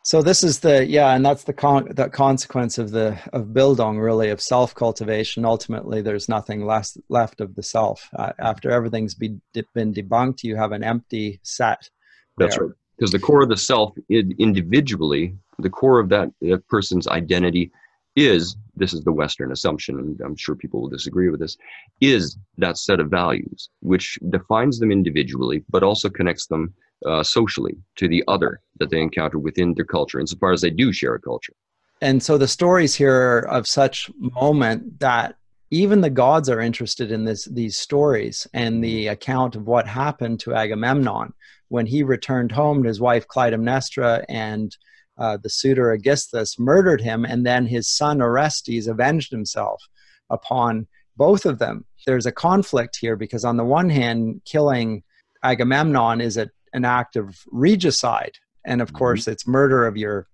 So 0.04 0.20
this 0.20 0.44
is 0.44 0.60
the 0.60 0.84
yeah, 0.84 1.14
and 1.14 1.24
that's 1.24 1.44
the 1.44 1.54
con 1.54 1.88
the 1.90 2.10
consequence 2.10 2.76
of 2.76 2.90
the 2.90 3.18
of 3.32 3.46
Bildung 3.46 3.98
really 4.02 4.28
of 4.28 4.40
self 4.40 4.74
cultivation. 4.74 5.46
Ultimately, 5.46 6.02
there's 6.02 6.28
nothing 6.28 6.66
less 6.66 6.98
left 7.08 7.40
of 7.40 7.54
the 7.54 7.62
self 7.62 8.06
uh, 8.14 8.32
after 8.38 8.70
everything's 8.70 9.14
be, 9.14 9.38
been 9.74 9.94
debunked. 9.94 10.42
You 10.42 10.56
have 10.56 10.72
an 10.72 10.84
empty 10.84 11.40
set. 11.42 11.88
That's 12.36 12.58
right, 12.58 12.70
because 12.98 13.12
the 13.12 13.18
core 13.18 13.44
of 13.44 13.48
the 13.48 13.56
self, 13.56 13.94
individually, 14.10 15.36
the 15.58 15.70
core 15.70 16.00
of 16.00 16.10
that, 16.10 16.28
that 16.42 16.68
person's 16.68 17.08
identity 17.08 17.72
is 18.16 18.56
this 18.76 18.92
is 18.92 19.02
the 19.02 19.12
Western 19.12 19.52
assumption, 19.52 19.98
and 19.98 20.20
I'm 20.20 20.36
sure 20.36 20.54
people 20.54 20.80
will 20.80 20.88
disagree 20.88 21.28
with 21.28 21.40
this, 21.40 21.56
is 22.00 22.36
that 22.58 22.78
set 22.78 23.00
of 23.00 23.10
values 23.10 23.70
which 23.80 24.18
defines 24.30 24.78
them 24.78 24.90
individually, 24.90 25.64
but 25.70 25.82
also 25.82 26.08
connects 26.08 26.46
them 26.46 26.74
uh, 27.06 27.22
socially 27.22 27.76
to 27.96 28.08
the 28.08 28.24
other 28.28 28.60
that 28.78 28.90
they 28.90 29.00
encounter 29.00 29.38
within 29.38 29.74
their 29.74 29.84
culture, 29.84 30.20
insofar 30.20 30.52
as 30.52 30.60
they 30.60 30.70
do 30.70 30.92
share 30.92 31.14
a 31.14 31.20
culture. 31.20 31.52
And 32.00 32.22
so 32.22 32.36
the 32.36 32.48
stories 32.48 32.94
here 32.94 33.14
are 33.14 33.48
of 33.48 33.66
such 33.66 34.10
moment 34.18 35.00
that 35.00 35.36
even 35.70 36.00
the 36.00 36.10
gods 36.10 36.48
are 36.48 36.60
interested 36.60 37.10
in 37.10 37.24
this 37.24 37.46
these 37.46 37.78
stories 37.78 38.46
and 38.52 38.82
the 38.82 39.08
account 39.08 39.56
of 39.56 39.66
what 39.66 39.86
happened 39.86 40.40
to 40.40 40.54
Agamemnon 40.54 41.32
when 41.68 41.86
he 41.86 42.02
returned 42.02 42.52
home 42.52 42.82
to 42.82 42.88
his 42.88 43.00
wife 43.00 43.26
Clytemnestra 43.26 44.24
and 44.28 44.76
uh, 45.18 45.38
the 45.42 45.50
suitor 45.50 45.92
Aegisthus 45.92 46.58
murdered 46.58 47.00
him, 47.00 47.24
and 47.24 47.46
then 47.46 47.66
his 47.66 47.88
son 47.88 48.20
Orestes 48.20 48.88
avenged 48.88 49.30
himself 49.30 49.82
upon 50.30 50.86
both 51.16 51.46
of 51.46 51.58
them. 51.58 51.84
There's 52.06 52.26
a 52.26 52.32
conflict 52.32 52.98
here 53.00 53.16
because, 53.16 53.44
on 53.44 53.56
the 53.56 53.64
one 53.64 53.88
hand, 53.88 54.42
killing 54.44 55.02
Agamemnon 55.42 56.20
is 56.20 56.36
a, 56.36 56.50
an 56.72 56.84
act 56.84 57.16
of 57.16 57.38
regicide, 57.52 58.32
and 58.66 58.82
of 58.82 58.88
mm-hmm. 58.88 58.98
course, 58.98 59.28
it's 59.28 59.46
murder 59.46 59.86
of 59.86 59.96
your 59.96 60.26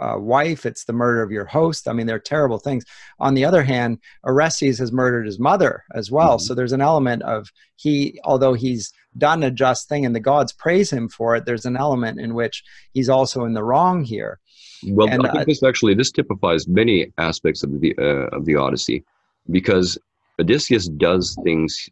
uh, 0.00 0.16
wife, 0.18 0.66
it's 0.66 0.84
the 0.84 0.92
murder 0.92 1.22
of 1.22 1.30
your 1.30 1.44
host. 1.44 1.88
I 1.88 1.92
mean, 1.92 2.06
they're 2.06 2.18
terrible 2.18 2.58
things. 2.58 2.84
On 3.18 3.34
the 3.34 3.44
other 3.44 3.62
hand, 3.62 3.98
Orestes 4.24 4.78
has 4.78 4.92
murdered 4.92 5.26
his 5.26 5.38
mother 5.38 5.84
as 5.94 6.10
well. 6.10 6.36
Mm-hmm. 6.36 6.44
So 6.44 6.54
there's 6.54 6.72
an 6.72 6.80
element 6.80 7.22
of 7.22 7.50
he, 7.76 8.20
although 8.24 8.54
he's 8.54 8.92
done 9.18 9.42
a 9.42 9.50
just 9.50 9.88
thing 9.88 10.06
and 10.06 10.14
the 10.14 10.20
gods 10.20 10.52
praise 10.52 10.92
him 10.92 11.08
for 11.08 11.36
it, 11.36 11.44
there's 11.44 11.66
an 11.66 11.76
element 11.76 12.20
in 12.20 12.34
which 12.34 12.62
he's 12.92 13.08
also 13.08 13.44
in 13.44 13.54
the 13.54 13.64
wrong 13.64 14.04
here. 14.04 14.38
Well, 14.86 15.08
and, 15.08 15.26
I 15.26 15.30
think 15.30 15.42
uh, 15.42 15.44
this 15.46 15.62
actually 15.62 15.94
this 15.94 16.12
typifies 16.12 16.68
many 16.68 17.12
aspects 17.18 17.62
of 17.62 17.80
the 17.80 17.94
uh, 17.98 18.36
of 18.36 18.44
the 18.44 18.56
Odyssey, 18.56 19.04
because 19.50 19.98
Odysseus 20.38 20.88
does 20.88 21.36
things 21.42 21.88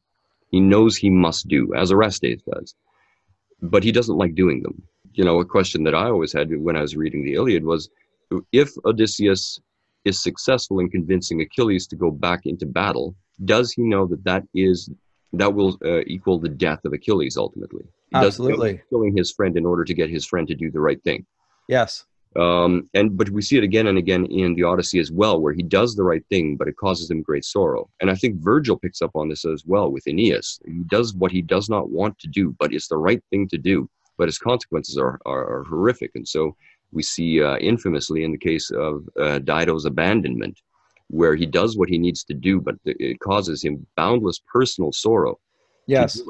he 0.51 0.61
knows 0.61 0.97
he 0.97 1.09
must 1.09 1.49
do, 1.49 1.73
as 1.75 1.91
Orestes 1.91 2.43
does, 2.43 2.75
but 3.63 3.83
he 3.83 3.93
doesn't 3.93 4.17
like 4.17 4.35
doing 4.35 4.63
them 4.63 4.83
you 5.15 5.25
know, 5.25 5.41
a 5.41 5.45
question 5.45 5.85
that 5.85 5.95
I 5.95 6.07
always 6.07 6.33
had 6.33 6.51
when 6.61 6.77
I 6.77 6.81
was 6.81 6.97
reading 6.97 7.25
the 7.25 7.35
Iliad 7.35 7.65
was 7.65 7.91
if 8.53 8.71
Odysseus 8.85 9.61
is 10.05 10.23
successful 10.23 10.81
in 10.81 10.91
convincing 10.91 11.41
Achilles 11.41 11.87
to 11.89 11.97
go 11.97 12.11
back 12.11 12.47
into 12.47 12.67
battle, 12.67 13.15
does 13.45 13.73
he 13.73 13.83
know 13.83 14.07
that 14.07 14.25
that 14.25 14.45
is 14.55 14.91
that 15.35 15.55
will 15.55 15.79
uh, 15.85 16.01
equal 16.07 16.39
the 16.39 16.49
death 16.49 16.85
of 16.85 16.93
Achilles 16.93 17.37
ultimately? 17.37 17.85
He 18.11 18.17
Absolutely, 18.17 18.81
killing 18.91 19.17
his 19.17 19.33
friend 19.33 19.57
in 19.57 19.65
order 19.65 19.85
to 19.85 19.95
get 19.95 20.11
his 20.11 20.27
friend 20.27 20.47
to 20.49 20.55
do 20.55 20.71
the 20.71 20.81
right 20.81 21.03
thing. 21.03 21.25
Yes. 21.69 22.05
Um, 22.35 22.89
and 22.95 23.17
but 23.17 23.29
we 23.29 23.43
see 23.43 23.59
it 23.59 23.65
again 23.65 23.89
and 23.89 23.99
again 23.99 24.25
in 24.27 24.55
the 24.55 24.63
Odyssey 24.63 24.99
as 24.99 25.13
well, 25.13 25.41
where 25.41 25.53
he 25.53 25.63
does 25.63 25.95
the 25.95 26.03
right 26.03 26.25
thing, 26.31 26.57
but 26.57 26.67
it 26.67 26.77
causes 26.77 27.11
him 27.11 27.23
great 27.23 27.45
sorrow. 27.45 27.91
And 28.01 28.11
I 28.11 28.15
think 28.15 28.37
Virgil 28.37 28.79
picks 28.79 29.03
up 29.03 29.11
on 29.15 29.29
this 29.29 29.45
as 29.45 29.65
well 29.67 29.91
with 29.91 30.07
Aeneas. 30.07 30.59
He 30.65 30.83
does 30.91 31.15
what 31.15 31.31
he 31.31 31.43
does 31.43 31.69
not 31.69 31.91
want 31.91 32.19
to 32.21 32.29
do, 32.29 32.57
but 32.59 32.73
it's 32.73 32.89
the 32.89 32.97
right 32.97 33.23
thing 33.31 33.49
to 33.49 33.59
do 33.59 33.89
but 34.23 34.29
its 34.29 34.39
consequences 34.39 34.97
are, 34.97 35.19
are, 35.27 35.45
are 35.53 35.65
horrific. 35.65 36.13
And 36.15 36.29
so 36.29 36.55
we 36.93 37.03
see 37.03 37.43
uh, 37.43 37.57
infamously 37.57 38.23
in 38.23 38.31
the 38.31 38.39
case 38.39 38.71
of 38.71 39.03
uh, 39.19 39.41
Dido's 39.41 39.85
abandonment, 39.85 40.61
where 41.09 41.35
he 41.35 41.45
does 41.45 41.77
what 41.77 41.89
he 41.89 41.99
needs 41.99 42.23
to 42.27 42.35
do, 42.35 42.61
but 42.61 42.77
it 42.85 43.19
causes 43.19 43.65
him 43.65 43.85
boundless 43.97 44.41
personal 44.47 44.93
sorrow. 44.93 45.41
Yes. 45.89 46.23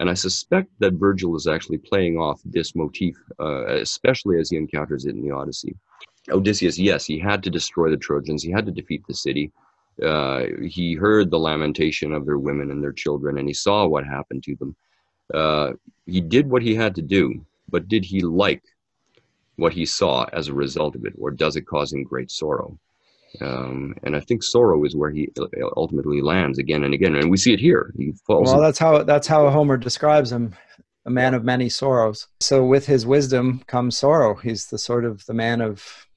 And 0.00 0.10
I 0.10 0.14
suspect 0.14 0.70
that 0.80 0.94
Virgil 0.94 1.36
is 1.36 1.46
actually 1.46 1.78
playing 1.78 2.16
off 2.16 2.40
this 2.44 2.74
motif, 2.74 3.14
uh, 3.38 3.76
especially 3.76 4.40
as 4.40 4.50
he 4.50 4.56
encounters 4.56 5.04
it 5.04 5.14
in 5.14 5.22
the 5.22 5.30
Odyssey. 5.30 5.76
Odysseus, 6.30 6.80
yes, 6.80 7.04
he 7.04 7.16
had 7.16 7.44
to 7.44 7.50
destroy 7.58 7.90
the 7.90 7.96
Trojans, 7.96 8.42
he 8.42 8.50
had 8.50 8.66
to 8.66 8.72
defeat 8.72 9.04
the 9.06 9.14
city. 9.14 9.52
Uh, 10.04 10.46
he 10.64 10.94
heard 10.94 11.30
the 11.30 11.38
lamentation 11.38 12.12
of 12.12 12.26
their 12.26 12.38
women 12.38 12.72
and 12.72 12.82
their 12.82 12.92
children, 13.04 13.38
and 13.38 13.46
he 13.46 13.54
saw 13.54 13.86
what 13.86 14.04
happened 14.04 14.42
to 14.42 14.56
them. 14.56 14.74
Uh, 15.32 15.72
he 16.06 16.20
did 16.20 16.48
what 16.48 16.62
he 16.62 16.74
had 16.74 16.94
to 16.96 17.02
do, 17.02 17.44
but 17.68 17.88
did 17.88 18.04
he 18.04 18.20
like 18.20 18.62
what 19.56 19.72
he 19.72 19.86
saw 19.86 20.24
as 20.32 20.48
a 20.48 20.54
result 20.54 20.96
of 20.96 21.04
it, 21.04 21.14
or 21.18 21.30
does 21.30 21.56
it 21.56 21.66
cause 21.66 21.92
him 21.92 22.02
great 22.02 22.30
sorrow? 22.30 22.78
Um, 23.40 23.94
and 24.02 24.16
I 24.16 24.20
think 24.20 24.42
sorrow 24.42 24.84
is 24.84 24.96
where 24.96 25.10
he 25.10 25.28
ultimately 25.76 26.20
lands 26.20 26.58
again 26.58 26.82
and 26.82 26.94
again, 26.94 27.14
and 27.14 27.30
we 27.30 27.36
see 27.36 27.52
it 27.52 27.60
here. 27.60 27.92
He 27.96 28.12
falls. 28.26 28.50
Well, 28.50 28.60
that's 28.60 28.78
how 28.78 29.04
that's 29.04 29.28
how 29.28 29.48
Homer 29.50 29.76
describes 29.76 30.32
him, 30.32 30.54
a 31.06 31.10
man 31.10 31.34
of 31.34 31.44
many 31.44 31.68
sorrows. 31.68 32.26
So 32.40 32.64
with 32.64 32.86
his 32.86 33.06
wisdom 33.06 33.62
comes 33.66 33.98
sorrow. 33.98 34.34
He's 34.34 34.66
the 34.66 34.78
sort 34.78 35.04
of 35.04 35.24
the 35.26 35.34
man 35.34 35.60
of, 35.60 36.08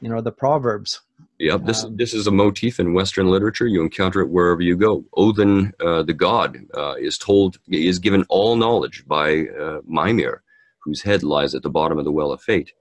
you 0.00 0.08
know, 0.08 0.22
the 0.22 0.32
proverbs. 0.32 1.02
Yep, 1.40 1.64
this 1.64 1.84
um, 1.84 1.96
this 1.96 2.14
is 2.14 2.28
a 2.28 2.30
motif 2.30 2.78
in 2.78 2.94
Western 2.94 3.28
literature. 3.28 3.66
You 3.66 3.82
encounter 3.82 4.20
it 4.20 4.28
wherever 4.28 4.62
you 4.62 4.76
go. 4.76 5.04
Odin, 5.16 5.72
uh, 5.84 6.04
the 6.04 6.14
god, 6.14 6.58
uh, 6.76 6.94
is 6.94 7.18
told 7.18 7.56
is 7.68 7.98
given 7.98 8.24
all 8.28 8.56
knowledge 8.56 9.04
by 9.06 9.46
uh, 9.48 9.80
Mimir, 9.84 10.42
whose 10.78 11.02
head 11.02 11.24
lies 11.24 11.54
at 11.54 11.62
the 11.62 11.70
bottom 11.70 11.98
of 11.98 12.04
the 12.04 12.12
well 12.12 12.30
of 12.30 12.40
fate, 12.40 12.72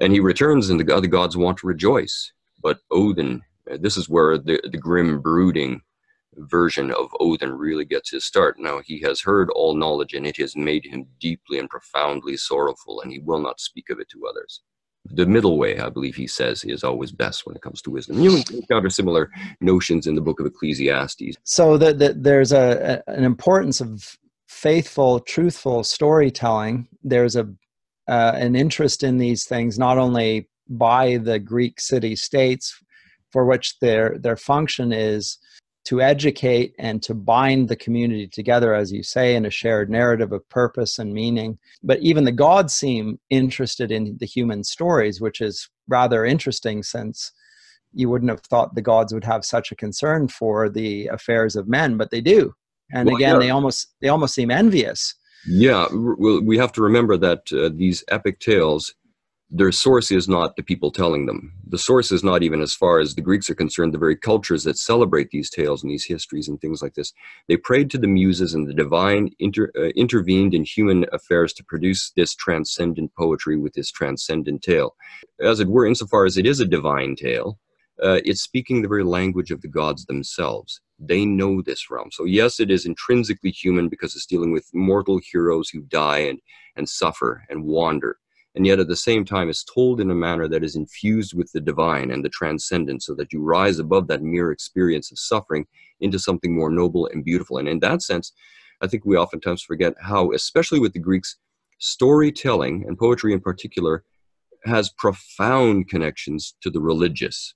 and 0.00 0.12
he 0.12 0.20
returns, 0.20 0.70
and 0.70 0.78
the 0.78 0.94
other 0.94 1.08
gods 1.08 1.36
want 1.36 1.58
to 1.58 1.66
rejoice. 1.66 2.32
But 2.62 2.78
Odin, 2.92 3.42
uh, 3.68 3.78
this 3.80 3.96
is 3.96 4.08
where 4.08 4.38
the 4.38 4.60
the 4.70 4.78
grim, 4.78 5.20
brooding 5.20 5.82
version 6.36 6.92
of 6.92 7.08
Odin 7.18 7.50
really 7.50 7.84
gets 7.84 8.10
his 8.12 8.24
start. 8.24 8.56
Now 8.56 8.80
he 8.84 9.00
has 9.00 9.20
heard 9.20 9.50
all 9.50 9.74
knowledge, 9.74 10.14
and 10.14 10.28
it 10.28 10.36
has 10.36 10.54
made 10.54 10.84
him 10.84 11.06
deeply 11.18 11.58
and 11.58 11.68
profoundly 11.68 12.36
sorrowful, 12.36 13.00
and 13.00 13.10
he 13.10 13.18
will 13.18 13.40
not 13.40 13.58
speak 13.58 13.90
of 13.90 13.98
it 13.98 14.08
to 14.10 14.26
others 14.28 14.60
the 15.06 15.26
middle 15.26 15.58
way, 15.58 15.78
I 15.78 15.88
believe 15.88 16.14
he 16.14 16.26
says, 16.26 16.64
is 16.64 16.84
always 16.84 17.12
best 17.12 17.46
when 17.46 17.56
it 17.56 17.62
comes 17.62 17.82
to 17.82 17.90
wisdom. 17.90 18.20
You 18.20 18.42
encounter 18.52 18.90
similar 18.90 19.30
notions 19.60 20.06
in 20.06 20.14
the 20.14 20.20
book 20.20 20.40
of 20.40 20.46
Ecclesiastes. 20.46 21.36
So 21.44 21.78
that 21.78 21.98
the, 21.98 22.14
there's 22.14 22.52
a, 22.52 23.02
a, 23.06 23.12
an 23.12 23.24
importance 23.24 23.80
of 23.80 24.18
faithful, 24.48 25.20
truthful 25.20 25.84
storytelling. 25.84 26.88
There's 27.02 27.36
a 27.36 27.48
uh, 28.08 28.32
an 28.34 28.56
interest 28.56 29.04
in 29.04 29.18
these 29.18 29.44
things 29.44 29.78
not 29.78 29.96
only 29.96 30.48
by 30.68 31.18
the 31.18 31.38
Greek 31.38 31.80
city 31.80 32.16
states, 32.16 32.76
for 33.30 33.44
which 33.46 33.78
their 33.78 34.18
their 34.18 34.36
function 34.36 34.92
is 34.92 35.38
to 35.84 36.00
educate 36.00 36.74
and 36.78 37.02
to 37.02 37.14
bind 37.14 37.68
the 37.68 37.76
community 37.76 38.28
together, 38.28 38.74
as 38.74 38.92
you 38.92 39.02
say, 39.02 39.34
in 39.34 39.46
a 39.46 39.50
shared 39.50 39.90
narrative 39.90 40.32
of 40.32 40.48
purpose 40.48 40.98
and 40.98 41.12
meaning. 41.12 41.58
But 41.82 42.00
even 42.00 42.24
the 42.24 42.32
gods 42.32 42.74
seem 42.74 43.18
interested 43.30 43.90
in 43.90 44.16
the 44.18 44.26
human 44.26 44.62
stories, 44.62 45.20
which 45.20 45.40
is 45.40 45.68
rather 45.88 46.24
interesting 46.24 46.82
since 46.82 47.32
you 47.92 48.08
wouldn't 48.08 48.30
have 48.30 48.42
thought 48.42 48.74
the 48.74 48.82
gods 48.82 49.12
would 49.12 49.24
have 49.24 49.44
such 49.44 49.72
a 49.72 49.76
concern 49.76 50.28
for 50.28 50.68
the 50.68 51.06
affairs 51.08 51.56
of 51.56 51.68
men, 51.68 51.96
but 51.96 52.10
they 52.10 52.20
do. 52.20 52.54
And 52.92 53.06
well, 53.06 53.16
again, 53.16 53.34
yeah. 53.34 53.40
they 53.40 53.50
almost 53.50 53.88
they 54.00 54.08
almost 54.08 54.34
seem 54.34 54.50
envious. 54.50 55.14
Yeah, 55.46 55.86
well, 55.92 56.42
we 56.42 56.58
have 56.58 56.72
to 56.72 56.82
remember 56.82 57.16
that 57.16 57.50
uh, 57.52 57.70
these 57.74 58.04
epic 58.08 58.40
tales 58.40 58.94
their 59.50 59.72
source 59.72 60.12
is 60.12 60.28
not 60.28 60.54
the 60.54 60.62
people 60.62 60.92
telling 60.92 61.26
them. 61.26 61.52
The 61.66 61.78
source 61.78 62.12
is 62.12 62.22
not 62.22 62.44
even 62.44 62.60
as 62.60 62.72
far 62.72 63.00
as 63.00 63.14
the 63.14 63.20
Greeks 63.20 63.50
are 63.50 63.54
concerned, 63.56 63.92
the 63.92 63.98
very 63.98 64.16
cultures 64.16 64.62
that 64.62 64.78
celebrate 64.78 65.30
these 65.30 65.50
tales 65.50 65.82
and 65.82 65.90
these 65.90 66.04
histories 66.04 66.46
and 66.46 66.60
things 66.60 66.82
like 66.82 66.94
this. 66.94 67.12
They 67.48 67.56
prayed 67.56 67.90
to 67.90 67.98
the 67.98 68.06
muses 68.06 68.54
and 68.54 68.68
the 68.68 68.74
divine 68.74 69.30
inter, 69.40 69.72
uh, 69.76 69.88
intervened 69.96 70.54
in 70.54 70.62
human 70.62 71.04
affairs 71.12 71.52
to 71.54 71.64
produce 71.64 72.12
this 72.16 72.34
transcendent 72.36 73.12
poetry 73.16 73.56
with 73.56 73.74
this 73.74 73.90
transcendent 73.90 74.62
tale. 74.62 74.94
As 75.40 75.58
it 75.58 75.68
were, 75.68 75.84
insofar 75.84 76.26
as 76.26 76.36
it 76.36 76.46
is 76.46 76.60
a 76.60 76.66
divine 76.66 77.16
tale, 77.16 77.58
uh, 78.00 78.20
it's 78.24 78.42
speaking 78.42 78.82
the 78.82 78.88
very 78.88 79.04
language 79.04 79.50
of 79.50 79.62
the 79.62 79.68
gods 79.68 80.06
themselves. 80.06 80.80
They 81.00 81.24
know 81.24 81.60
this 81.60 81.90
realm. 81.90 82.10
So, 82.12 82.24
yes, 82.24 82.60
it 82.60 82.70
is 82.70 82.86
intrinsically 82.86 83.50
human 83.50 83.88
because 83.88 84.14
it's 84.14 84.26
dealing 84.26 84.52
with 84.52 84.70
mortal 84.72 85.18
heroes 85.32 85.70
who 85.70 85.80
die 85.80 86.18
and, 86.18 86.38
and 86.76 86.88
suffer 86.88 87.44
and 87.50 87.64
wander. 87.64 88.18
And 88.56 88.66
yet, 88.66 88.80
at 88.80 88.88
the 88.88 88.96
same 88.96 89.24
time, 89.24 89.48
it's 89.48 89.64
told 89.64 90.00
in 90.00 90.10
a 90.10 90.14
manner 90.14 90.48
that 90.48 90.64
is 90.64 90.74
infused 90.74 91.34
with 91.34 91.52
the 91.52 91.60
divine 91.60 92.10
and 92.10 92.24
the 92.24 92.28
transcendent, 92.28 93.02
so 93.02 93.14
that 93.14 93.32
you 93.32 93.40
rise 93.42 93.78
above 93.78 94.08
that 94.08 94.22
mere 94.22 94.50
experience 94.50 95.12
of 95.12 95.18
suffering 95.18 95.66
into 96.00 96.18
something 96.18 96.54
more 96.54 96.70
noble 96.70 97.06
and 97.12 97.24
beautiful. 97.24 97.58
And 97.58 97.68
in 97.68 97.78
that 97.80 98.02
sense, 98.02 98.32
I 98.80 98.88
think 98.88 99.04
we 99.04 99.16
oftentimes 99.16 99.62
forget 99.62 99.94
how, 100.00 100.32
especially 100.32 100.80
with 100.80 100.94
the 100.94 100.98
Greeks, 100.98 101.36
storytelling 101.78 102.84
and 102.86 102.98
poetry 102.98 103.32
in 103.32 103.40
particular 103.40 104.04
has 104.64 104.90
profound 104.98 105.88
connections 105.88 106.54
to 106.62 106.70
the 106.70 106.80
religious. 106.80 107.54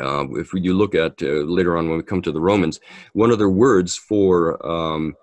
Uh, 0.00 0.24
if 0.36 0.50
you 0.54 0.72
look 0.72 0.94
at 0.94 1.22
uh, 1.22 1.26
later 1.26 1.76
on 1.76 1.88
when 1.88 1.98
we 1.98 2.02
come 2.02 2.22
to 2.22 2.32
the 2.32 2.40
Romans, 2.40 2.80
one 3.12 3.30
of 3.30 3.38
their 3.38 3.50
words 3.50 3.96
for 3.96 4.64
um, 4.66 5.14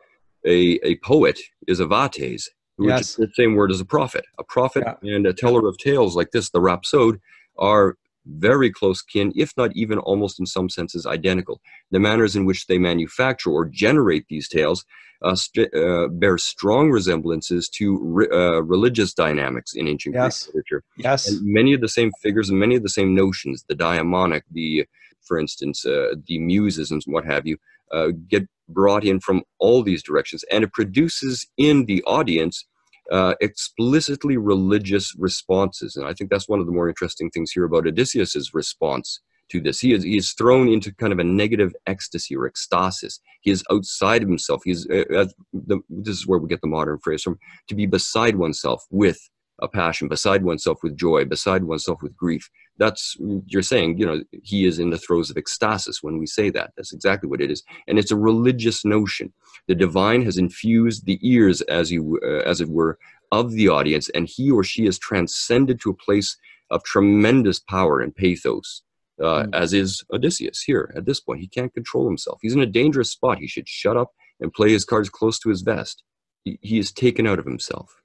a, 0.45 0.79
a 0.83 0.95
poet 0.97 1.39
is 1.67 1.79
avates, 1.79 2.49
which 2.79 2.89
yes. 2.89 3.09
is 3.09 3.15
the 3.17 3.29
same 3.35 3.55
word 3.55 3.71
as 3.71 3.81
a 3.81 3.85
prophet. 3.85 4.25
A 4.37 4.43
prophet 4.43 4.83
yeah. 4.85 5.15
and 5.15 5.25
a 5.25 5.33
teller 5.33 5.67
of 5.67 5.77
tales 5.77 6.15
like 6.15 6.31
this, 6.31 6.49
the 6.49 6.61
rhapsode, 6.61 7.19
are 7.57 7.97
very 8.25 8.71
close 8.71 9.01
kin, 9.01 9.33
if 9.35 9.53
not 9.57 9.75
even 9.75 9.97
almost 9.99 10.39
in 10.39 10.45
some 10.45 10.69
senses 10.69 11.05
identical. 11.05 11.61
The 11.91 11.99
manners 11.99 12.35
in 12.35 12.45
which 12.45 12.67
they 12.67 12.77
manufacture 12.77 13.49
or 13.49 13.65
generate 13.65 14.25
these 14.29 14.47
tales 14.47 14.85
uh, 15.21 15.35
st- 15.35 15.73
uh, 15.73 16.07
bear 16.07 16.37
strong 16.37 16.89
resemblances 16.89 17.67
to 17.69 17.99
re- 18.01 18.29
uh, 18.31 18.61
religious 18.61 19.13
dynamics 19.13 19.73
in 19.73 19.87
ancient 19.87 20.15
yes. 20.15 20.45
Greek 20.45 20.55
literature. 20.55 20.83
Yes. 20.97 21.27
And 21.27 21.41
many 21.43 21.73
of 21.73 21.81
the 21.81 21.89
same 21.89 22.11
figures 22.21 22.49
and 22.49 22.59
many 22.59 22.75
of 22.75 22.83
the 22.83 22.89
same 22.89 23.13
notions, 23.13 23.65
the 23.67 23.75
daimonic, 23.75 24.43
the, 24.51 24.85
for 25.21 25.37
instance, 25.37 25.85
uh, 25.85 26.13
the 26.27 26.39
muses 26.39 26.91
and 26.91 27.03
what 27.07 27.25
have 27.25 27.45
you, 27.45 27.57
uh, 27.91 28.09
get 28.29 28.47
brought 28.69 29.03
in 29.03 29.19
from 29.19 29.43
all 29.57 29.83
these 29.83 30.03
directions. 30.03 30.45
And 30.51 30.63
it 30.63 30.71
produces 30.71 31.47
in 31.57 31.85
the 31.85 32.03
audience 32.03 32.65
uh, 33.11 33.35
explicitly 33.41 34.37
religious 34.37 35.13
responses. 35.17 35.95
And 35.95 36.05
I 36.05 36.13
think 36.13 36.29
that's 36.29 36.49
one 36.49 36.59
of 36.59 36.65
the 36.65 36.71
more 36.71 36.89
interesting 36.89 37.29
things 37.29 37.51
here 37.51 37.65
about 37.65 37.87
Odysseus's 37.87 38.53
response 38.53 39.21
to 39.51 39.59
this. 39.59 39.79
He 39.79 39.93
is, 39.93 40.03
he 40.03 40.17
is 40.17 40.33
thrown 40.33 40.67
into 40.67 40.93
kind 40.95 41.11
of 41.11 41.19
a 41.19 41.23
negative 41.23 41.73
ecstasy 41.87 42.35
or 42.35 42.49
ecstasis. 42.49 43.19
He 43.41 43.51
is 43.51 43.63
outside 43.71 44.21
of 44.21 44.29
himself. 44.29 44.61
He's, 44.63 44.87
uh, 44.89 45.25
the, 45.53 45.79
this 45.89 46.17
is 46.17 46.27
where 46.27 46.39
we 46.39 46.47
get 46.47 46.61
the 46.61 46.67
modern 46.67 46.99
phrase 46.99 47.23
from, 47.23 47.39
to 47.67 47.75
be 47.75 47.85
beside 47.85 48.35
oneself 48.35 48.83
with 48.91 49.19
a 49.61 49.67
passion, 49.67 50.07
beside 50.07 50.43
oneself 50.43 50.83
with 50.83 50.97
joy, 50.97 51.25
beside 51.25 51.63
oneself 51.63 52.01
with 52.01 52.15
grief. 52.15 52.49
That's, 52.77 53.17
you're 53.45 53.61
saying, 53.61 53.97
you 53.97 54.05
know, 54.05 54.23
he 54.43 54.65
is 54.65 54.79
in 54.79 54.89
the 54.89 54.97
throes 54.97 55.29
of 55.29 55.35
ecstasis 55.35 56.01
when 56.01 56.17
we 56.17 56.25
say 56.25 56.49
that. 56.51 56.71
That's 56.75 56.93
exactly 56.93 57.29
what 57.29 57.41
it 57.41 57.51
is. 57.51 57.63
And 57.87 57.99
it's 57.99 58.11
a 58.11 58.15
religious 58.15 58.85
notion. 58.85 59.33
The 59.67 59.75
divine 59.75 60.23
has 60.23 60.37
infused 60.37 61.05
the 61.05 61.19
ears, 61.21 61.61
as, 61.61 61.91
you, 61.91 62.19
uh, 62.23 62.49
as 62.49 62.61
it 62.61 62.69
were, 62.69 62.97
of 63.31 63.51
the 63.51 63.69
audience, 63.69 64.09
and 64.09 64.27
he 64.27 64.49
or 64.49 64.63
she 64.63 64.87
is 64.87 64.97
transcended 64.97 65.79
to 65.81 65.91
a 65.91 65.95
place 65.95 66.37
of 66.71 66.83
tremendous 66.83 67.59
power 67.59 67.99
and 67.99 68.15
pathos 68.15 68.83
uh, 69.19 69.43
mm. 69.43 69.49
as 69.53 69.73
is 69.73 70.03
Odysseus 70.11 70.61
here 70.61 70.91
at 70.95 71.05
this 71.05 71.19
point. 71.19 71.41
He 71.41 71.47
can't 71.47 71.73
control 71.73 72.05
himself. 72.05 72.39
He's 72.41 72.55
in 72.55 72.61
a 72.61 72.65
dangerous 72.65 73.11
spot. 73.11 73.39
He 73.39 73.47
should 73.47 73.67
shut 73.67 73.97
up 73.97 74.13
and 74.39 74.53
play 74.53 74.71
his 74.71 74.85
cards 74.85 75.09
close 75.09 75.39
to 75.39 75.49
his 75.49 75.61
vest. 75.61 76.03
He, 76.43 76.59
he 76.61 76.79
is 76.79 76.91
taken 76.91 77.27
out 77.27 77.39
of 77.39 77.45
himself. 77.45 78.01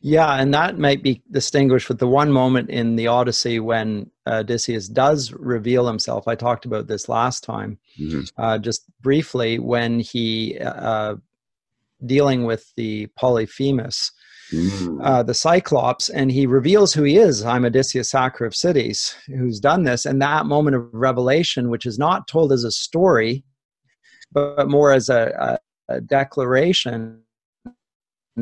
Yeah, 0.00 0.34
and 0.34 0.52
that 0.54 0.78
might 0.78 1.02
be 1.02 1.22
distinguished 1.30 1.88
with 1.88 1.98
the 1.98 2.06
one 2.06 2.32
moment 2.32 2.70
in 2.70 2.96
the 2.96 3.06
Odyssey 3.06 3.60
when 3.60 4.10
Odysseus 4.26 4.88
does 4.88 5.32
reveal 5.32 5.86
himself. 5.86 6.26
I 6.26 6.34
talked 6.34 6.64
about 6.64 6.86
this 6.86 7.08
last 7.08 7.44
time, 7.44 7.78
mm-hmm. 7.98 8.22
uh, 8.38 8.58
just 8.58 8.84
briefly, 9.00 9.58
when 9.58 10.00
he, 10.00 10.58
uh, 10.58 11.16
dealing 12.06 12.44
with 12.44 12.72
the 12.76 13.06
Polyphemus, 13.08 14.12
mm. 14.52 15.00
uh, 15.02 15.22
the 15.22 15.34
Cyclops, 15.34 16.08
and 16.08 16.32
he 16.32 16.46
reveals 16.46 16.92
who 16.94 17.02
he 17.02 17.16
is. 17.18 17.44
I'm 17.44 17.64
Odysseus, 17.64 18.10
sacker 18.10 18.46
of 18.46 18.56
cities, 18.56 19.14
who's 19.26 19.60
done 19.60 19.84
this. 19.84 20.06
And 20.06 20.20
that 20.22 20.46
moment 20.46 20.76
of 20.76 20.88
revelation, 20.92 21.68
which 21.68 21.86
is 21.86 21.98
not 21.98 22.26
told 22.26 22.52
as 22.52 22.64
a 22.64 22.70
story, 22.70 23.44
but 24.32 24.68
more 24.68 24.92
as 24.92 25.08
a, 25.08 25.58
a, 25.88 25.94
a 25.96 26.00
declaration 26.00 27.22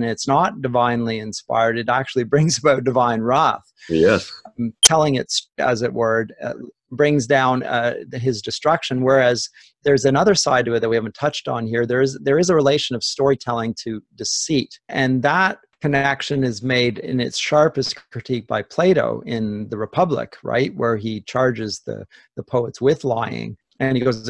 and 0.02 0.10
it's 0.10 0.28
not 0.28 0.62
divinely 0.62 1.18
inspired. 1.18 1.78
It 1.78 1.88
actually 1.88 2.24
brings 2.34 2.58
about 2.58 2.84
divine 2.84 3.22
wrath. 3.22 3.72
Yes. 3.88 4.30
Um, 4.58 4.72
telling 4.84 5.14
it 5.14 5.32
as 5.58 5.82
it 5.82 5.92
were 5.92 6.28
uh, 6.42 6.54
brings 6.90 7.26
down 7.26 7.62
uh, 7.62 7.94
his 8.12 8.40
destruction. 8.42 9.02
Whereas 9.02 9.48
there's 9.84 10.04
another 10.04 10.34
side 10.34 10.64
to 10.66 10.74
it 10.74 10.80
that 10.80 10.88
we 10.88 10.96
haven't 10.96 11.14
touched 11.14 11.48
on 11.48 11.66
here. 11.66 11.86
There 11.86 12.00
is 12.00 12.18
there 12.22 12.38
is 12.38 12.50
a 12.50 12.54
relation 12.54 12.96
of 12.96 13.04
storytelling 13.04 13.74
to 13.84 14.02
deceit. 14.16 14.78
And 14.88 15.22
that 15.22 15.58
connection 15.80 16.42
is 16.42 16.62
made 16.62 16.98
in 16.98 17.20
its 17.20 17.38
sharpest 17.38 17.96
critique 18.10 18.46
by 18.46 18.62
Plato 18.62 19.22
in 19.26 19.68
the 19.68 19.78
Republic, 19.78 20.36
right, 20.42 20.74
where 20.74 20.96
he 20.96 21.20
charges 21.22 21.80
the 21.86 22.06
the 22.36 22.42
poets 22.42 22.80
with 22.80 23.04
lying, 23.04 23.56
and 23.80 23.96
he 23.96 24.02
goes 24.02 24.28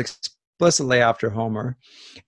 explicitly 0.59 1.01
after 1.01 1.31
Homer, 1.31 1.77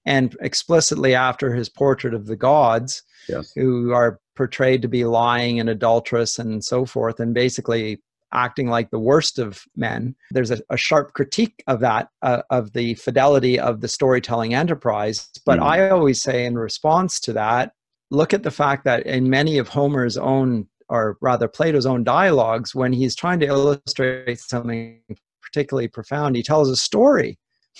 and 0.06 0.36
explicitly 0.40 1.16
after 1.16 1.52
his 1.52 1.68
portrait 1.68 2.14
of 2.14 2.26
the 2.26 2.36
gods, 2.36 3.02
yes. 3.28 3.50
who 3.56 3.90
are 3.90 4.20
portrayed 4.36 4.82
to 4.82 4.88
be 4.88 5.04
lying 5.04 5.58
and 5.58 5.68
adulterous 5.68 6.38
and 6.38 6.64
so 6.64 6.86
forth, 6.86 7.18
and 7.18 7.34
basically 7.34 8.00
acting 8.32 8.68
like 8.68 8.88
the 8.92 9.00
worst 9.00 9.40
of 9.40 9.64
men. 9.74 10.14
There's 10.30 10.52
a, 10.52 10.60
a 10.70 10.76
sharp 10.76 11.12
critique 11.12 11.64
of 11.66 11.80
that, 11.80 12.10
uh, 12.22 12.42
of 12.50 12.72
the 12.72 12.94
fidelity 12.94 13.58
of 13.58 13.80
the 13.80 13.88
storytelling 13.88 14.54
enterprise. 14.54 15.28
But 15.44 15.58
mm. 15.58 15.64
I 15.64 15.90
always 15.90 16.22
say, 16.22 16.44
in 16.44 16.56
response 16.56 17.18
to 17.20 17.32
that, 17.32 17.72
look 18.12 18.32
at 18.32 18.44
the 18.44 18.52
fact 18.52 18.84
that 18.84 19.04
in 19.06 19.28
many 19.28 19.58
of 19.58 19.66
Homer's 19.66 20.16
own, 20.16 20.68
or 20.88 21.18
rather 21.20 21.48
Plato's 21.48 21.84
own 21.84 22.04
dialogues, 22.04 22.76
when 22.76 22.92
he's 22.92 23.16
trying 23.16 23.40
to 23.40 23.46
illustrate 23.46 24.38
something 24.38 25.00
particularly 25.42 25.88
profound, 25.88 26.36
he 26.36 26.44
tells 26.44 26.70
a 26.70 26.76
story. 26.76 27.36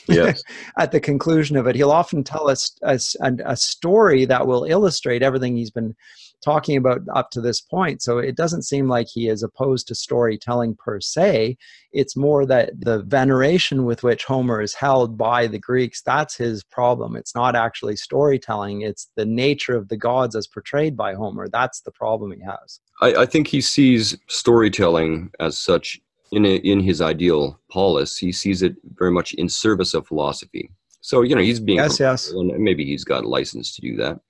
Yes. 0.09 0.43
at 0.79 0.93
the 0.93 1.01
conclusion 1.01 1.57
of 1.57 1.67
it, 1.67 1.77
he'll 1.77 1.91
often 1.91 2.25
tell 2.25 2.49
us 2.49 2.77
a, 2.83 2.99
a, 3.21 3.33
a 3.53 3.57
story 3.57 4.25
that 4.25 4.47
will 4.47 4.65
illustrate 4.65 5.23
everything 5.23 5.57
he's 5.57 5.71
been 5.71 5.95
talking 6.43 6.77
about 6.77 7.03
up 7.15 7.31
to 7.31 7.41
this 7.41 7.61
point. 7.61 8.03
So 8.03 8.19
it 8.19 8.37
doesn't 8.37 8.63
seem 8.63 8.89
like 8.89 9.07
he 9.09 9.29
is 9.29 9.43
opposed 9.43 9.89
to 9.89 9.95
storytelling 9.95 10.77
per 10.77 11.01
se. 11.01 11.57
It's 11.93 12.17
more 12.17 12.47
that 12.47 12.73
the 12.79 13.03
veneration 13.03 13.85
with 13.85 14.03
which 14.03 14.25
Homer 14.25 14.61
is 14.61 14.75
held 14.75 15.19
by 15.19 15.47
the 15.47 15.59
Greeks, 15.59 16.03
that's 16.03 16.37
his 16.37 16.65
problem. 16.65 17.17
It's 17.17 17.35
not 17.35 17.57
actually 17.57 17.97
storytelling, 17.97 18.83
it's 18.83 19.11
the 19.17 19.27
nature 19.27 19.77
of 19.77 19.89
the 19.89 19.97
gods 19.97 20.35
as 20.37 20.47
portrayed 20.47 20.97
by 20.97 21.15
Homer. 21.15 21.49
That's 21.49 21.81
the 21.81 21.93
problem 21.93 22.33
he 22.33 22.43
has. 22.43 22.81
I, 23.01 23.23
I 23.23 23.27
think 23.27 23.49
he 23.49 23.61
sees 23.61 24.17
storytelling 24.29 25.31
as 25.41 25.59
such 25.59 26.01
in, 26.33 26.47
a, 26.47 26.57
in 26.57 26.81
his 26.81 27.01
ideal 27.01 27.61
polis. 27.71 28.16
He 28.16 28.33
sees 28.33 28.62
it 28.62 28.77
very 28.95 29.11
much 29.11 29.35
in 29.35 29.49
service 29.49 29.95
of 29.95 30.07
philosophy. 30.07 30.71
So, 31.01 31.23
you 31.23 31.35
know, 31.35 31.43
he's 31.43 31.61
being, 31.61 31.79
yes, 31.79 31.99
yes. 31.99 32.31
And 32.31 32.53
maybe 32.59 32.85
he's 32.85 33.05
got 33.05 33.25
license 33.25 33.75
to 33.75 33.81
do 33.81 33.97
that. 33.97 34.21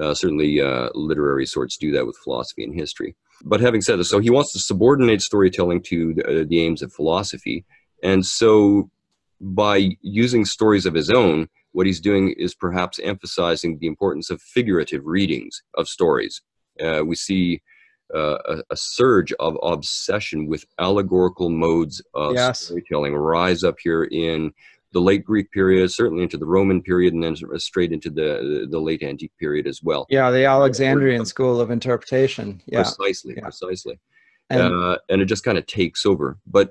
Uh, 0.00 0.14
certainly, 0.14 0.60
uh, 0.60 0.90
literary 0.94 1.46
sorts 1.46 1.76
do 1.76 1.92
that 1.92 2.06
with 2.06 2.16
philosophy 2.18 2.64
and 2.64 2.74
history. 2.74 3.16
But 3.44 3.60
having 3.60 3.80
said 3.80 3.98
this, 3.98 4.10
so 4.10 4.18
he 4.18 4.30
wants 4.30 4.52
to 4.52 4.58
subordinate 4.58 5.22
storytelling 5.22 5.82
to 5.84 6.14
the, 6.14 6.42
uh, 6.42 6.44
the 6.48 6.60
aims 6.60 6.82
of 6.82 6.92
philosophy. 6.92 7.64
And 8.02 8.24
so, 8.24 8.90
by 9.40 9.96
using 10.02 10.44
stories 10.44 10.86
of 10.86 10.94
his 10.94 11.10
own, 11.10 11.48
what 11.72 11.86
he's 11.86 12.00
doing 12.00 12.30
is 12.38 12.54
perhaps 12.54 12.98
emphasizing 12.98 13.78
the 13.78 13.86
importance 13.86 14.30
of 14.30 14.42
figurative 14.42 15.04
readings 15.04 15.62
of 15.74 15.88
stories. 15.88 16.42
Uh, 16.82 17.02
we 17.04 17.14
see 17.14 17.60
uh, 18.14 18.38
a, 18.46 18.62
a, 18.70 18.76
surge 18.76 19.32
of 19.34 19.56
obsession 19.62 20.46
with 20.46 20.64
allegorical 20.78 21.50
modes 21.50 22.02
of 22.14 22.34
yes. 22.34 22.60
storytelling 22.60 23.14
rise 23.14 23.62
up 23.64 23.76
here 23.82 24.04
in 24.04 24.52
the 24.92 25.00
late 25.00 25.24
Greek 25.24 25.50
period, 25.52 25.90
certainly 25.90 26.22
into 26.22 26.38
the 26.38 26.46
Roman 26.46 26.82
period, 26.82 27.12
and 27.12 27.22
then 27.22 27.36
straight 27.58 27.92
into 27.92 28.10
the 28.10 28.66
the 28.70 28.80
late 28.80 29.02
antique 29.02 29.36
period 29.38 29.66
as 29.66 29.82
well. 29.82 30.06
Yeah, 30.08 30.30
the 30.30 30.44
Alexandrian 30.46 31.26
school 31.26 31.60
of 31.60 31.70
interpretation. 31.70 32.62
Yeah, 32.66 32.82
precisely, 32.82 33.34
yeah. 33.36 33.42
precisely, 33.42 33.98
and, 34.50 34.72
uh, 34.72 34.98
and 35.08 35.20
it 35.20 35.26
just 35.26 35.44
kind 35.44 35.58
of 35.58 35.66
takes 35.66 36.06
over. 36.06 36.38
But 36.46 36.70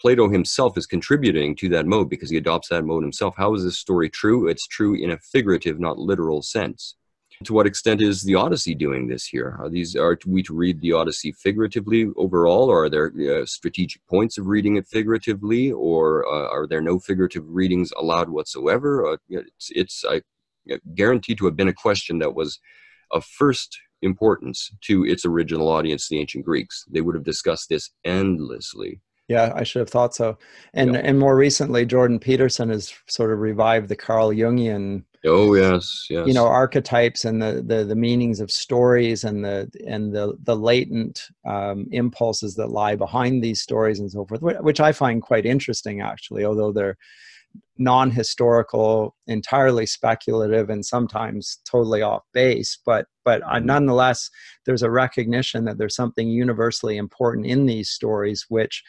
Plato 0.00 0.28
himself 0.28 0.78
is 0.78 0.86
contributing 0.86 1.56
to 1.56 1.68
that 1.70 1.86
mode 1.86 2.08
because 2.08 2.30
he 2.30 2.36
adopts 2.36 2.68
that 2.68 2.84
mode 2.84 3.02
himself. 3.02 3.34
How 3.36 3.54
is 3.54 3.64
this 3.64 3.78
story 3.78 4.08
true? 4.08 4.48
It's 4.48 4.66
true 4.66 4.94
in 4.94 5.10
a 5.10 5.18
figurative, 5.18 5.80
not 5.80 5.98
literal 5.98 6.42
sense. 6.42 6.94
To 7.44 7.52
what 7.52 7.66
extent 7.66 8.02
is 8.02 8.22
the 8.22 8.34
Odyssey 8.34 8.74
doing 8.74 9.06
this 9.06 9.24
here? 9.24 9.56
Are 9.60 9.68
these 9.68 9.94
are 9.94 10.18
we 10.26 10.42
to 10.42 10.54
read 10.54 10.80
the 10.80 10.92
Odyssey 10.92 11.32
figuratively 11.32 12.08
overall, 12.16 12.68
or 12.68 12.84
are 12.84 12.90
there 12.90 13.12
uh, 13.30 13.46
strategic 13.46 14.04
points 14.08 14.38
of 14.38 14.46
reading 14.46 14.76
it 14.76 14.88
figuratively, 14.88 15.70
or 15.70 16.26
uh, 16.26 16.48
are 16.50 16.66
there 16.66 16.80
no 16.80 16.98
figurative 16.98 17.44
readings 17.46 17.92
allowed 17.96 18.28
whatsoever? 18.28 19.12
Uh, 19.12 19.16
it's, 19.28 19.70
it's 19.70 20.04
I 20.08 20.22
guarantee 20.94 21.34
to 21.36 21.44
have 21.46 21.56
been 21.56 21.68
a 21.68 21.72
question 21.72 22.18
that 22.18 22.34
was 22.34 22.58
of 23.12 23.24
first 23.24 23.78
importance 24.02 24.70
to 24.82 25.04
its 25.04 25.24
original 25.24 25.68
audience, 25.68 26.08
the 26.08 26.20
ancient 26.20 26.44
Greeks. 26.44 26.84
They 26.90 27.00
would 27.00 27.14
have 27.14 27.24
discussed 27.24 27.68
this 27.68 27.90
endlessly 28.04 29.00
Yeah, 29.28 29.52
I 29.54 29.62
should 29.62 29.80
have 29.80 29.90
thought 29.90 30.14
so. 30.14 30.38
And 30.74 30.94
yeah. 30.94 31.00
and 31.04 31.18
more 31.18 31.36
recently, 31.36 31.86
Jordan 31.86 32.18
Peterson 32.18 32.70
has 32.70 32.92
sort 33.06 33.32
of 33.32 33.38
revived 33.38 33.88
the 33.88 33.96
Carl 33.96 34.30
Jungian. 34.30 35.04
Oh 35.28 35.54
yes, 35.54 36.06
yes. 36.10 36.26
You 36.26 36.34
know, 36.34 36.46
archetypes 36.46 37.24
and 37.24 37.40
the 37.40 37.62
the, 37.64 37.84
the 37.84 37.96
meanings 37.96 38.40
of 38.40 38.50
stories 38.50 39.24
and 39.24 39.44
the 39.44 39.70
and 39.86 40.14
the 40.14 40.36
the 40.42 40.56
latent 40.56 41.28
um, 41.46 41.86
impulses 41.92 42.54
that 42.56 42.70
lie 42.70 42.96
behind 42.96 43.42
these 43.42 43.62
stories 43.62 44.00
and 44.00 44.10
so 44.10 44.24
forth, 44.24 44.42
which 44.42 44.80
I 44.80 44.92
find 44.92 45.22
quite 45.22 45.46
interesting 45.46 46.00
actually. 46.00 46.44
Although 46.44 46.72
they're 46.72 46.96
non-historical, 47.78 49.14
entirely 49.26 49.86
speculative, 49.86 50.68
and 50.68 50.84
sometimes 50.84 51.58
totally 51.64 52.02
off 52.02 52.22
base. 52.32 52.78
But 52.84 53.06
but 53.24 53.42
uh, 53.42 53.58
nonetheless, 53.60 54.30
there's 54.66 54.82
a 54.82 54.90
recognition 54.90 55.64
that 55.64 55.78
there's 55.78 55.94
something 55.94 56.28
universally 56.28 56.96
important 56.96 57.46
in 57.46 57.66
these 57.66 57.90
stories, 57.90 58.46
which 58.48 58.82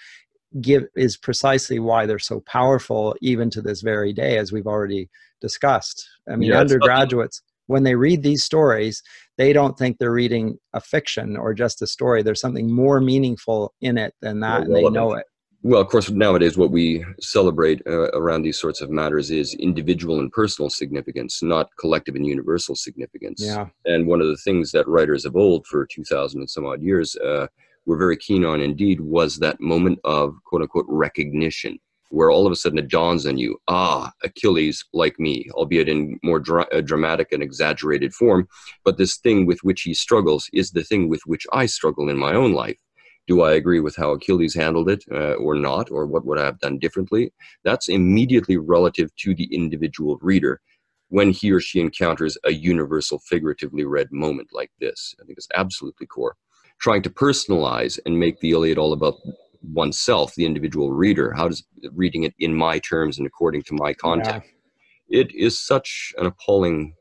give 0.62 0.86
is 0.96 1.18
precisely 1.18 1.80
why 1.80 2.06
they're 2.06 2.20
so 2.20 2.42
powerful, 2.42 3.16
even 3.22 3.50
to 3.52 3.62
this 3.62 3.82
very 3.82 4.14
day, 4.14 4.38
as 4.38 4.52
we've 4.52 4.68
already 4.68 5.10
discussed. 5.42 6.08
I 6.30 6.36
mean, 6.36 6.50
yeah, 6.50 6.60
undergraduates. 6.60 7.42
When 7.68 7.84
they 7.84 7.96
read 7.96 8.24
these 8.24 8.44
stories, 8.44 9.04
they 9.38 9.54
don't 9.54 9.78
think 9.78 9.98
they're 9.98 10.12
reading 10.12 10.58
a 10.74 10.82
fiction 10.82 11.38
or 11.38 11.54
just 11.54 11.84
a 11.84 11.88
story. 11.88 12.24
There's 12.24 12.42
something 12.42 12.72
more 12.72 13.00
meaningful 13.00 13.74
in 13.82 13.98
it 13.98 14.16
than 14.22 14.40
that, 14.40 14.64
and 14.64 14.76
they 14.76 14.90
know 14.90 15.14
it 15.14 15.26
well, 15.62 15.82
of 15.82 15.90
course, 15.90 16.10
nowadays 16.10 16.58
what 16.58 16.72
we 16.72 17.04
celebrate 17.20 17.82
uh, 17.86 18.12
around 18.12 18.44
these 18.44 18.58
sorts 18.58 18.80
of 18.80 18.90
matters 18.90 19.30
is 19.30 19.54
individual 19.56 20.20
and 20.20 20.32
personal 20.32 20.70
significance, 20.70 21.44
not 21.44 21.70
collective 21.78 22.16
and 22.16 22.26
universal 22.26 22.76
significance. 22.76 23.44
Yeah. 23.44 23.68
And 23.86 24.08
one 24.08 24.22
of 24.22 24.28
the 24.28 24.38
things 24.38 24.72
that 24.72 24.88
writers 24.88 25.26
of 25.26 25.36
old 25.36 25.68
for 25.68 25.86
2,000 25.86 26.40
and 26.40 26.50
some 26.50 26.66
odd 26.66 26.82
years 26.82 27.16
uh, 27.18 27.48
were 27.90 27.98
very 27.98 28.16
keen 28.16 28.46
on 28.46 28.62
indeed 28.62 29.02
was 29.02 29.38
that 29.38 29.60
moment 29.60 29.98
of 30.04 30.36
quote 30.46 30.62
unquote 30.62 30.86
recognition, 30.88 31.80
where 32.10 32.30
all 32.30 32.46
of 32.46 32.52
a 32.52 32.56
sudden 32.56 32.78
it 32.78 32.88
dawns 32.88 33.26
on 33.26 33.38
you, 33.38 33.58
ah, 33.68 34.12
Achilles 34.24 34.86
like 34.94 35.20
me, 35.20 35.50
albeit 35.54 35.90
in 35.90 36.20
more 36.24 36.40
dra- 36.40 36.68
uh, 36.72 36.82
dramatic 36.82 37.32
and 37.32 37.42
exaggerated 37.42 38.14
form. 38.14 38.48
But 38.86 38.98
this 38.98 39.18
thing 39.18 39.48
with 39.48 39.60
which 39.64 39.82
he 39.82 39.96
struggles 39.96 40.50
is 40.54 40.70
the 40.70 40.84
thing 40.84 41.10
with 41.10 41.22
which 41.26 41.48
I 41.52 41.66
struggle 41.66 42.10
in 42.10 42.18
my 42.18 42.34
own 42.36 42.54
life 42.54 42.78
do 43.28 43.42
I 43.42 43.54
agree 43.54 43.80
with 43.80 43.96
how 43.96 44.12
Achilles 44.12 44.56
handled 44.56 44.90
it 44.90 45.04
uh, 45.12 45.36
or 45.36 45.54
not, 45.54 45.92
or 45.92 46.08
what 46.08 46.26
would 46.26 46.40
I 46.40 46.46
have 46.46 46.60
done 46.60 46.80
differently? 46.80 47.32
That's 47.64 47.88
immediately 47.88 48.58
relative 48.58 49.16
to 49.18 49.36
the 49.36 49.48
individual 49.54 50.18
reader 50.22 50.62
when 51.10 51.30
he 51.32 51.52
or 51.52 51.60
she 51.60 51.80
encounters 51.80 52.38
a 52.44 52.52
universal, 52.52 53.20
figuratively 53.20 53.84
read 53.84 54.12
moment 54.12 54.50
like 54.52 54.72
this. 54.80 55.14
I 55.22 55.26
think 55.26 55.38
it's 55.38 55.48
absolutely 55.56 56.08
core. 56.08 56.36
Trying 56.80 57.02
to 57.04 57.10
personalize 57.10 58.00
and 58.06 58.20
make 58.20 58.40
the 58.40 58.52
Iliad 58.52 58.78
all 58.78 58.94
about 58.94 59.16
oneself, 59.62 60.34
the 60.36 60.46
individual 60.46 60.92
reader, 60.92 61.34
how 61.34 61.50
does 61.50 61.64
reading 61.94 62.24
it 62.24 62.34
in 62.40 62.56
my 62.56 62.80
terms 62.80 63.18
and 63.18 63.28
according 63.28 63.64
to 63.64 63.74
my 63.74 63.94
context? 63.94 64.50
Yeah. 65.10 65.22
It 65.22 65.36
is 65.36 65.60
such 65.60 66.14
an 66.18 66.26
appalling 66.26 66.94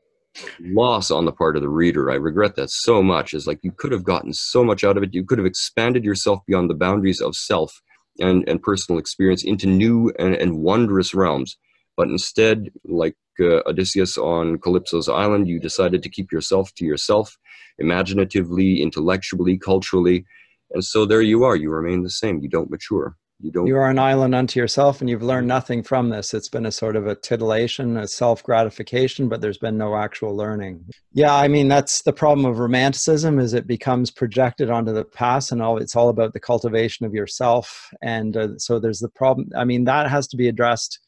loss 0.59 1.11
on 1.11 1.25
the 1.25 1.31
part 1.31 1.55
of 1.55 1.61
the 1.61 1.69
reader. 1.69 2.11
I 2.11 2.15
regret 2.15 2.55
that 2.55 2.69
so 2.69 3.01
much. 3.01 3.33
Is 3.33 3.47
like 3.47 3.59
you 3.61 3.71
could 3.71 3.91
have 3.91 4.03
gotten 4.03 4.33
so 4.33 4.63
much 4.63 4.83
out 4.83 4.97
of 4.97 5.03
it. 5.03 5.13
You 5.13 5.23
could 5.23 5.37
have 5.37 5.45
expanded 5.45 6.03
yourself 6.03 6.39
beyond 6.47 6.69
the 6.69 6.75
boundaries 6.75 7.21
of 7.21 7.35
self 7.35 7.81
and, 8.19 8.47
and 8.47 8.61
personal 8.61 8.99
experience 8.99 9.43
into 9.43 9.67
new 9.67 10.11
and, 10.19 10.35
and 10.35 10.59
wondrous 10.59 11.13
realms. 11.13 11.57
But 11.95 12.07
instead, 12.07 12.69
like 12.85 13.15
uh, 13.39 13.61
Odysseus 13.65 14.17
on 14.17 14.57
Calypso's 14.59 15.09
island, 15.09 15.47
you 15.47 15.59
decided 15.59 16.01
to 16.03 16.09
keep 16.09 16.31
yourself 16.31 16.73
to 16.75 16.85
yourself, 16.85 17.37
imaginatively, 17.79 18.81
intellectually, 18.81 19.57
culturally. 19.57 20.25
And 20.71 20.83
so 20.83 21.05
there 21.05 21.21
you 21.21 21.43
are. 21.43 21.55
You 21.55 21.71
remain 21.71 22.03
the 22.03 22.09
same. 22.09 22.41
You 22.41 22.49
don't 22.49 22.69
mature 22.69 23.17
you 23.41 23.51
don't 23.51 23.67
you 23.67 23.75
are 23.75 23.89
an 23.89 23.99
island 23.99 24.35
unto 24.35 24.59
yourself 24.59 24.99
and 24.99 25.09
you've 25.09 25.23
learned 25.23 25.47
nothing 25.47 25.81
from 25.81 26.09
this 26.09 26.33
it's 26.33 26.49
been 26.49 26.65
a 26.65 26.71
sort 26.71 26.95
of 26.95 27.07
a 27.07 27.15
titillation 27.15 27.97
a 27.97 28.07
self 28.07 28.43
gratification 28.43 29.29
but 29.29 29.39
there's 29.39 29.57
been 29.57 29.77
no 29.77 29.95
actual 29.95 30.35
learning 30.35 30.83
yeah 31.13 31.33
i 31.35 31.47
mean 31.47 31.67
that's 31.67 32.01
the 32.01 32.13
problem 32.13 32.45
of 32.45 32.59
romanticism 32.59 33.39
is 33.39 33.53
it 33.53 33.65
becomes 33.65 34.11
projected 34.11 34.69
onto 34.69 34.91
the 34.91 35.05
past 35.05 35.51
and 35.51 35.61
all 35.61 35.77
it's 35.77 35.95
all 35.95 36.09
about 36.09 36.33
the 36.33 36.39
cultivation 36.39 37.05
of 37.05 37.13
yourself 37.13 37.89
and 38.01 38.35
uh, 38.35 38.57
so 38.57 38.77
there's 38.79 38.99
the 38.99 39.09
problem 39.09 39.47
i 39.55 39.63
mean 39.63 39.85
that 39.85 40.09
has 40.09 40.27
to 40.27 40.37
be 40.37 40.47
addressed 40.47 40.99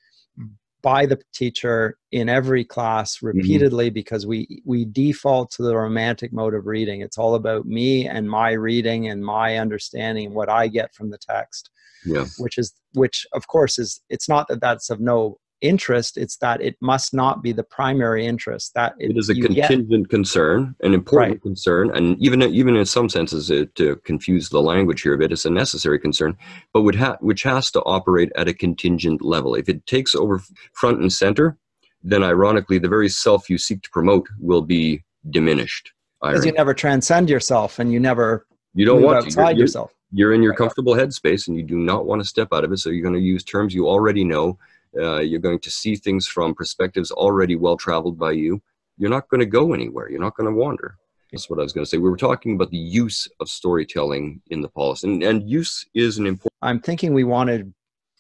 by 0.82 1.06
the 1.06 1.20
teacher 1.34 1.98
in 2.12 2.30
every 2.30 2.64
class 2.64 3.18
mm-hmm. 3.18 3.28
repeatedly 3.28 3.88
mm-hmm. 3.88 3.94
because 3.94 4.26
we 4.26 4.62
we 4.66 4.86
default 4.86 5.52
to 5.52 5.64
the 5.64 5.76
romantic 5.76 6.34
mode 6.34 6.54
of 6.54 6.66
reading 6.66 7.02
it's 7.02 7.18
all 7.18 7.36
about 7.36 7.66
me 7.66 8.08
and 8.08 8.30
my 8.30 8.52
reading 8.52 9.08
and 9.08 9.24
my 9.24 9.58
understanding 9.58 10.34
what 10.34 10.50
i 10.50 10.68
get 10.68 10.94
from 10.94 11.10
the 11.10 11.18
text 11.18 11.70
yeah. 12.06 12.26
which 12.38 12.58
is 12.58 12.74
which 12.94 13.26
of 13.34 13.48
course 13.48 13.78
is 13.78 14.02
it's 14.10 14.28
not 14.28 14.48
that 14.48 14.62
that's 14.62 14.90
of 14.90 15.00
no 15.00 15.38
interest 15.62 16.18
it's 16.18 16.38
that 16.38 16.62
it 16.62 16.76
must 16.82 17.14
not 17.14 17.42
be 17.44 17.52
the 17.52 17.64
primary 17.64 18.26
interest 18.26 18.74
that 18.74 18.94
it, 19.00 19.12
it 19.12 19.18
is 19.18 19.30
a 19.30 19.36
contingent 19.36 20.04
get. 20.04 20.10
concern 20.10 20.76
an 20.82 20.94
important 20.94 21.34
right. 21.34 21.42
concern 21.42 21.96
and 21.96 22.18
even 22.20 22.42
even 22.42 22.76
in 22.76 22.86
some 22.86 23.08
senses 23.08 23.50
it, 23.50 23.74
to 23.76 23.96
confuse 23.98 24.50
the 24.50 24.62
language 24.62 25.02
here 25.02 25.14
a 25.14 25.18
bit 25.18 25.32
it's 25.32 25.46
a 25.46 25.50
necessary 25.50 26.00
concern 26.00 26.36
but 26.74 26.82
would 26.82 26.96
ha- 26.96 27.18
which 27.22 27.44
has 27.44 27.70
to 27.70 27.80
operate 27.82 28.32
at 28.36 28.48
a 28.48 28.54
contingent 28.54 29.22
level 29.22 29.56
if 29.56 29.70
it 29.70 29.86
takes 29.86 30.16
over 30.16 30.42
front 30.74 31.00
and 31.00 31.14
center 31.14 31.58
then 32.04 32.24
ironically 32.24 32.80
the 32.80 32.90
very 32.90 33.10
self 33.10 33.50
you 33.50 33.58
seek 33.58 33.82
to 33.84 33.90
promote 33.92 34.28
will 34.40 34.64
be 34.64 35.04
diminished 35.30 35.92
because 36.22 36.46
you 36.46 36.52
never 36.54 36.74
transcend 36.74 37.30
yourself 37.30 37.80
and 37.80 37.92
you 37.92 38.00
never 38.00 38.48
you 38.74 38.86
don't 38.86 39.02
want 39.02 39.18
outside 39.18 39.52
to. 39.52 39.58
You're, 39.58 39.60
yourself 39.66 39.94
you're 40.12 40.34
in 40.34 40.44
your 40.44 40.54
comfortable 40.54 40.94
headspace 40.94 41.48
and 41.48 41.56
you 41.56 41.64
do 41.64 41.78
not 41.78 42.06
want 42.06 42.22
to 42.22 42.28
step 42.28 42.50
out 42.52 42.64
of 42.64 42.72
it. 42.72 42.78
So 42.78 42.90
you're 42.90 43.02
going 43.02 43.16
to 43.16 43.22
use 43.22 43.44
terms 43.44 43.74
you 43.74 43.88
already 43.88 44.24
know. 44.24 44.58
Uh, 44.98 45.20
you're 45.20 45.40
going 45.40 45.60
to 45.60 45.72
see 45.72 45.96
things 45.96 46.28
from 46.28 46.54
perspectives 46.54 47.12
already 47.12 47.56
well 47.56 47.78
traveled 47.78 48.18
by 48.18 48.32
you. 48.32 48.62
You're 48.98 49.10
not 49.10 49.30
going 49.30 49.40
to 49.40 49.46
go 49.46 49.74
anywhere. 49.74 50.10
You're 50.10 50.20
not 50.20 50.36
going 50.36 50.50
to 50.50 50.56
wander. 50.56 50.98
That's 51.32 51.50
what 51.50 51.60
I 51.60 51.64
was 51.64 51.72
going 51.72 51.86
to 51.86 51.90
say. 51.90 51.98
We 51.98 52.10
were 52.10 52.18
talking 52.18 52.56
about 52.56 52.72
the 52.72 52.78
use 52.78 53.28
of 53.40 53.48
storytelling 53.48 54.42
in 54.48 54.62
the 54.62 54.68
polis, 54.68 55.04
and, 55.04 55.24
and 55.24 55.50
use 55.50 55.86
is 55.94 56.18
an 56.18 56.28
important. 56.28 56.54
I'm 56.62 56.82
thinking 56.82 57.14
we 57.14 57.24
want 57.24 57.50
to 57.50 57.72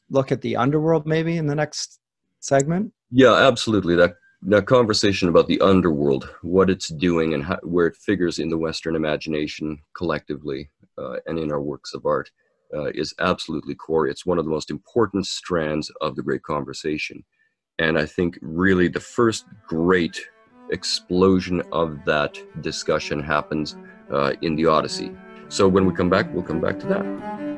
look 0.09 0.31
at 0.31 0.41
the 0.41 0.55
underworld 0.55 1.05
maybe 1.05 1.37
in 1.37 1.47
the 1.47 1.55
next 1.55 1.99
segment. 2.39 2.93
Yeah, 3.09 3.33
absolutely. 3.33 3.95
That 3.95 4.15
that 4.43 4.65
conversation 4.65 5.29
about 5.29 5.47
the 5.47 5.61
underworld, 5.61 6.33
what 6.41 6.69
it's 6.69 6.87
doing, 6.87 7.33
and 7.33 7.43
how, 7.43 7.59
where 7.63 7.87
it 7.87 7.95
figures 7.95 8.39
in 8.39 8.49
the 8.49 8.57
Western 8.57 8.95
imagination 8.95 9.77
collectively 9.95 10.69
uh, 10.97 11.17
and 11.27 11.37
in 11.37 11.51
our 11.51 11.61
works 11.61 11.93
of 11.93 12.05
art 12.05 12.31
uh, 12.73 12.91
is 12.93 13.13
absolutely 13.19 13.75
core. 13.75 14.07
It's 14.07 14.25
one 14.25 14.37
of 14.37 14.45
the 14.45 14.51
most 14.51 14.71
important 14.71 15.27
strands 15.27 15.91
of 16.01 16.15
the 16.15 16.23
great 16.23 16.43
conversation. 16.43 17.23
And 17.79 17.97
I 17.97 18.05
think 18.05 18.37
really 18.41 18.87
the 18.87 18.99
first 18.99 19.45
great 19.67 20.19
explosion 20.71 21.61
of 21.71 21.97
that 22.05 22.37
discussion 22.61 23.21
happens 23.21 23.75
uh, 24.11 24.33
in 24.41 24.55
the 24.55 24.67
Odyssey. 24.67 25.11
So 25.49 25.67
when 25.67 25.85
we 25.85 25.93
come 25.93 26.09
back, 26.09 26.33
we'll 26.33 26.43
come 26.43 26.61
back 26.61 26.79
to 26.79 26.87
that. 26.87 27.50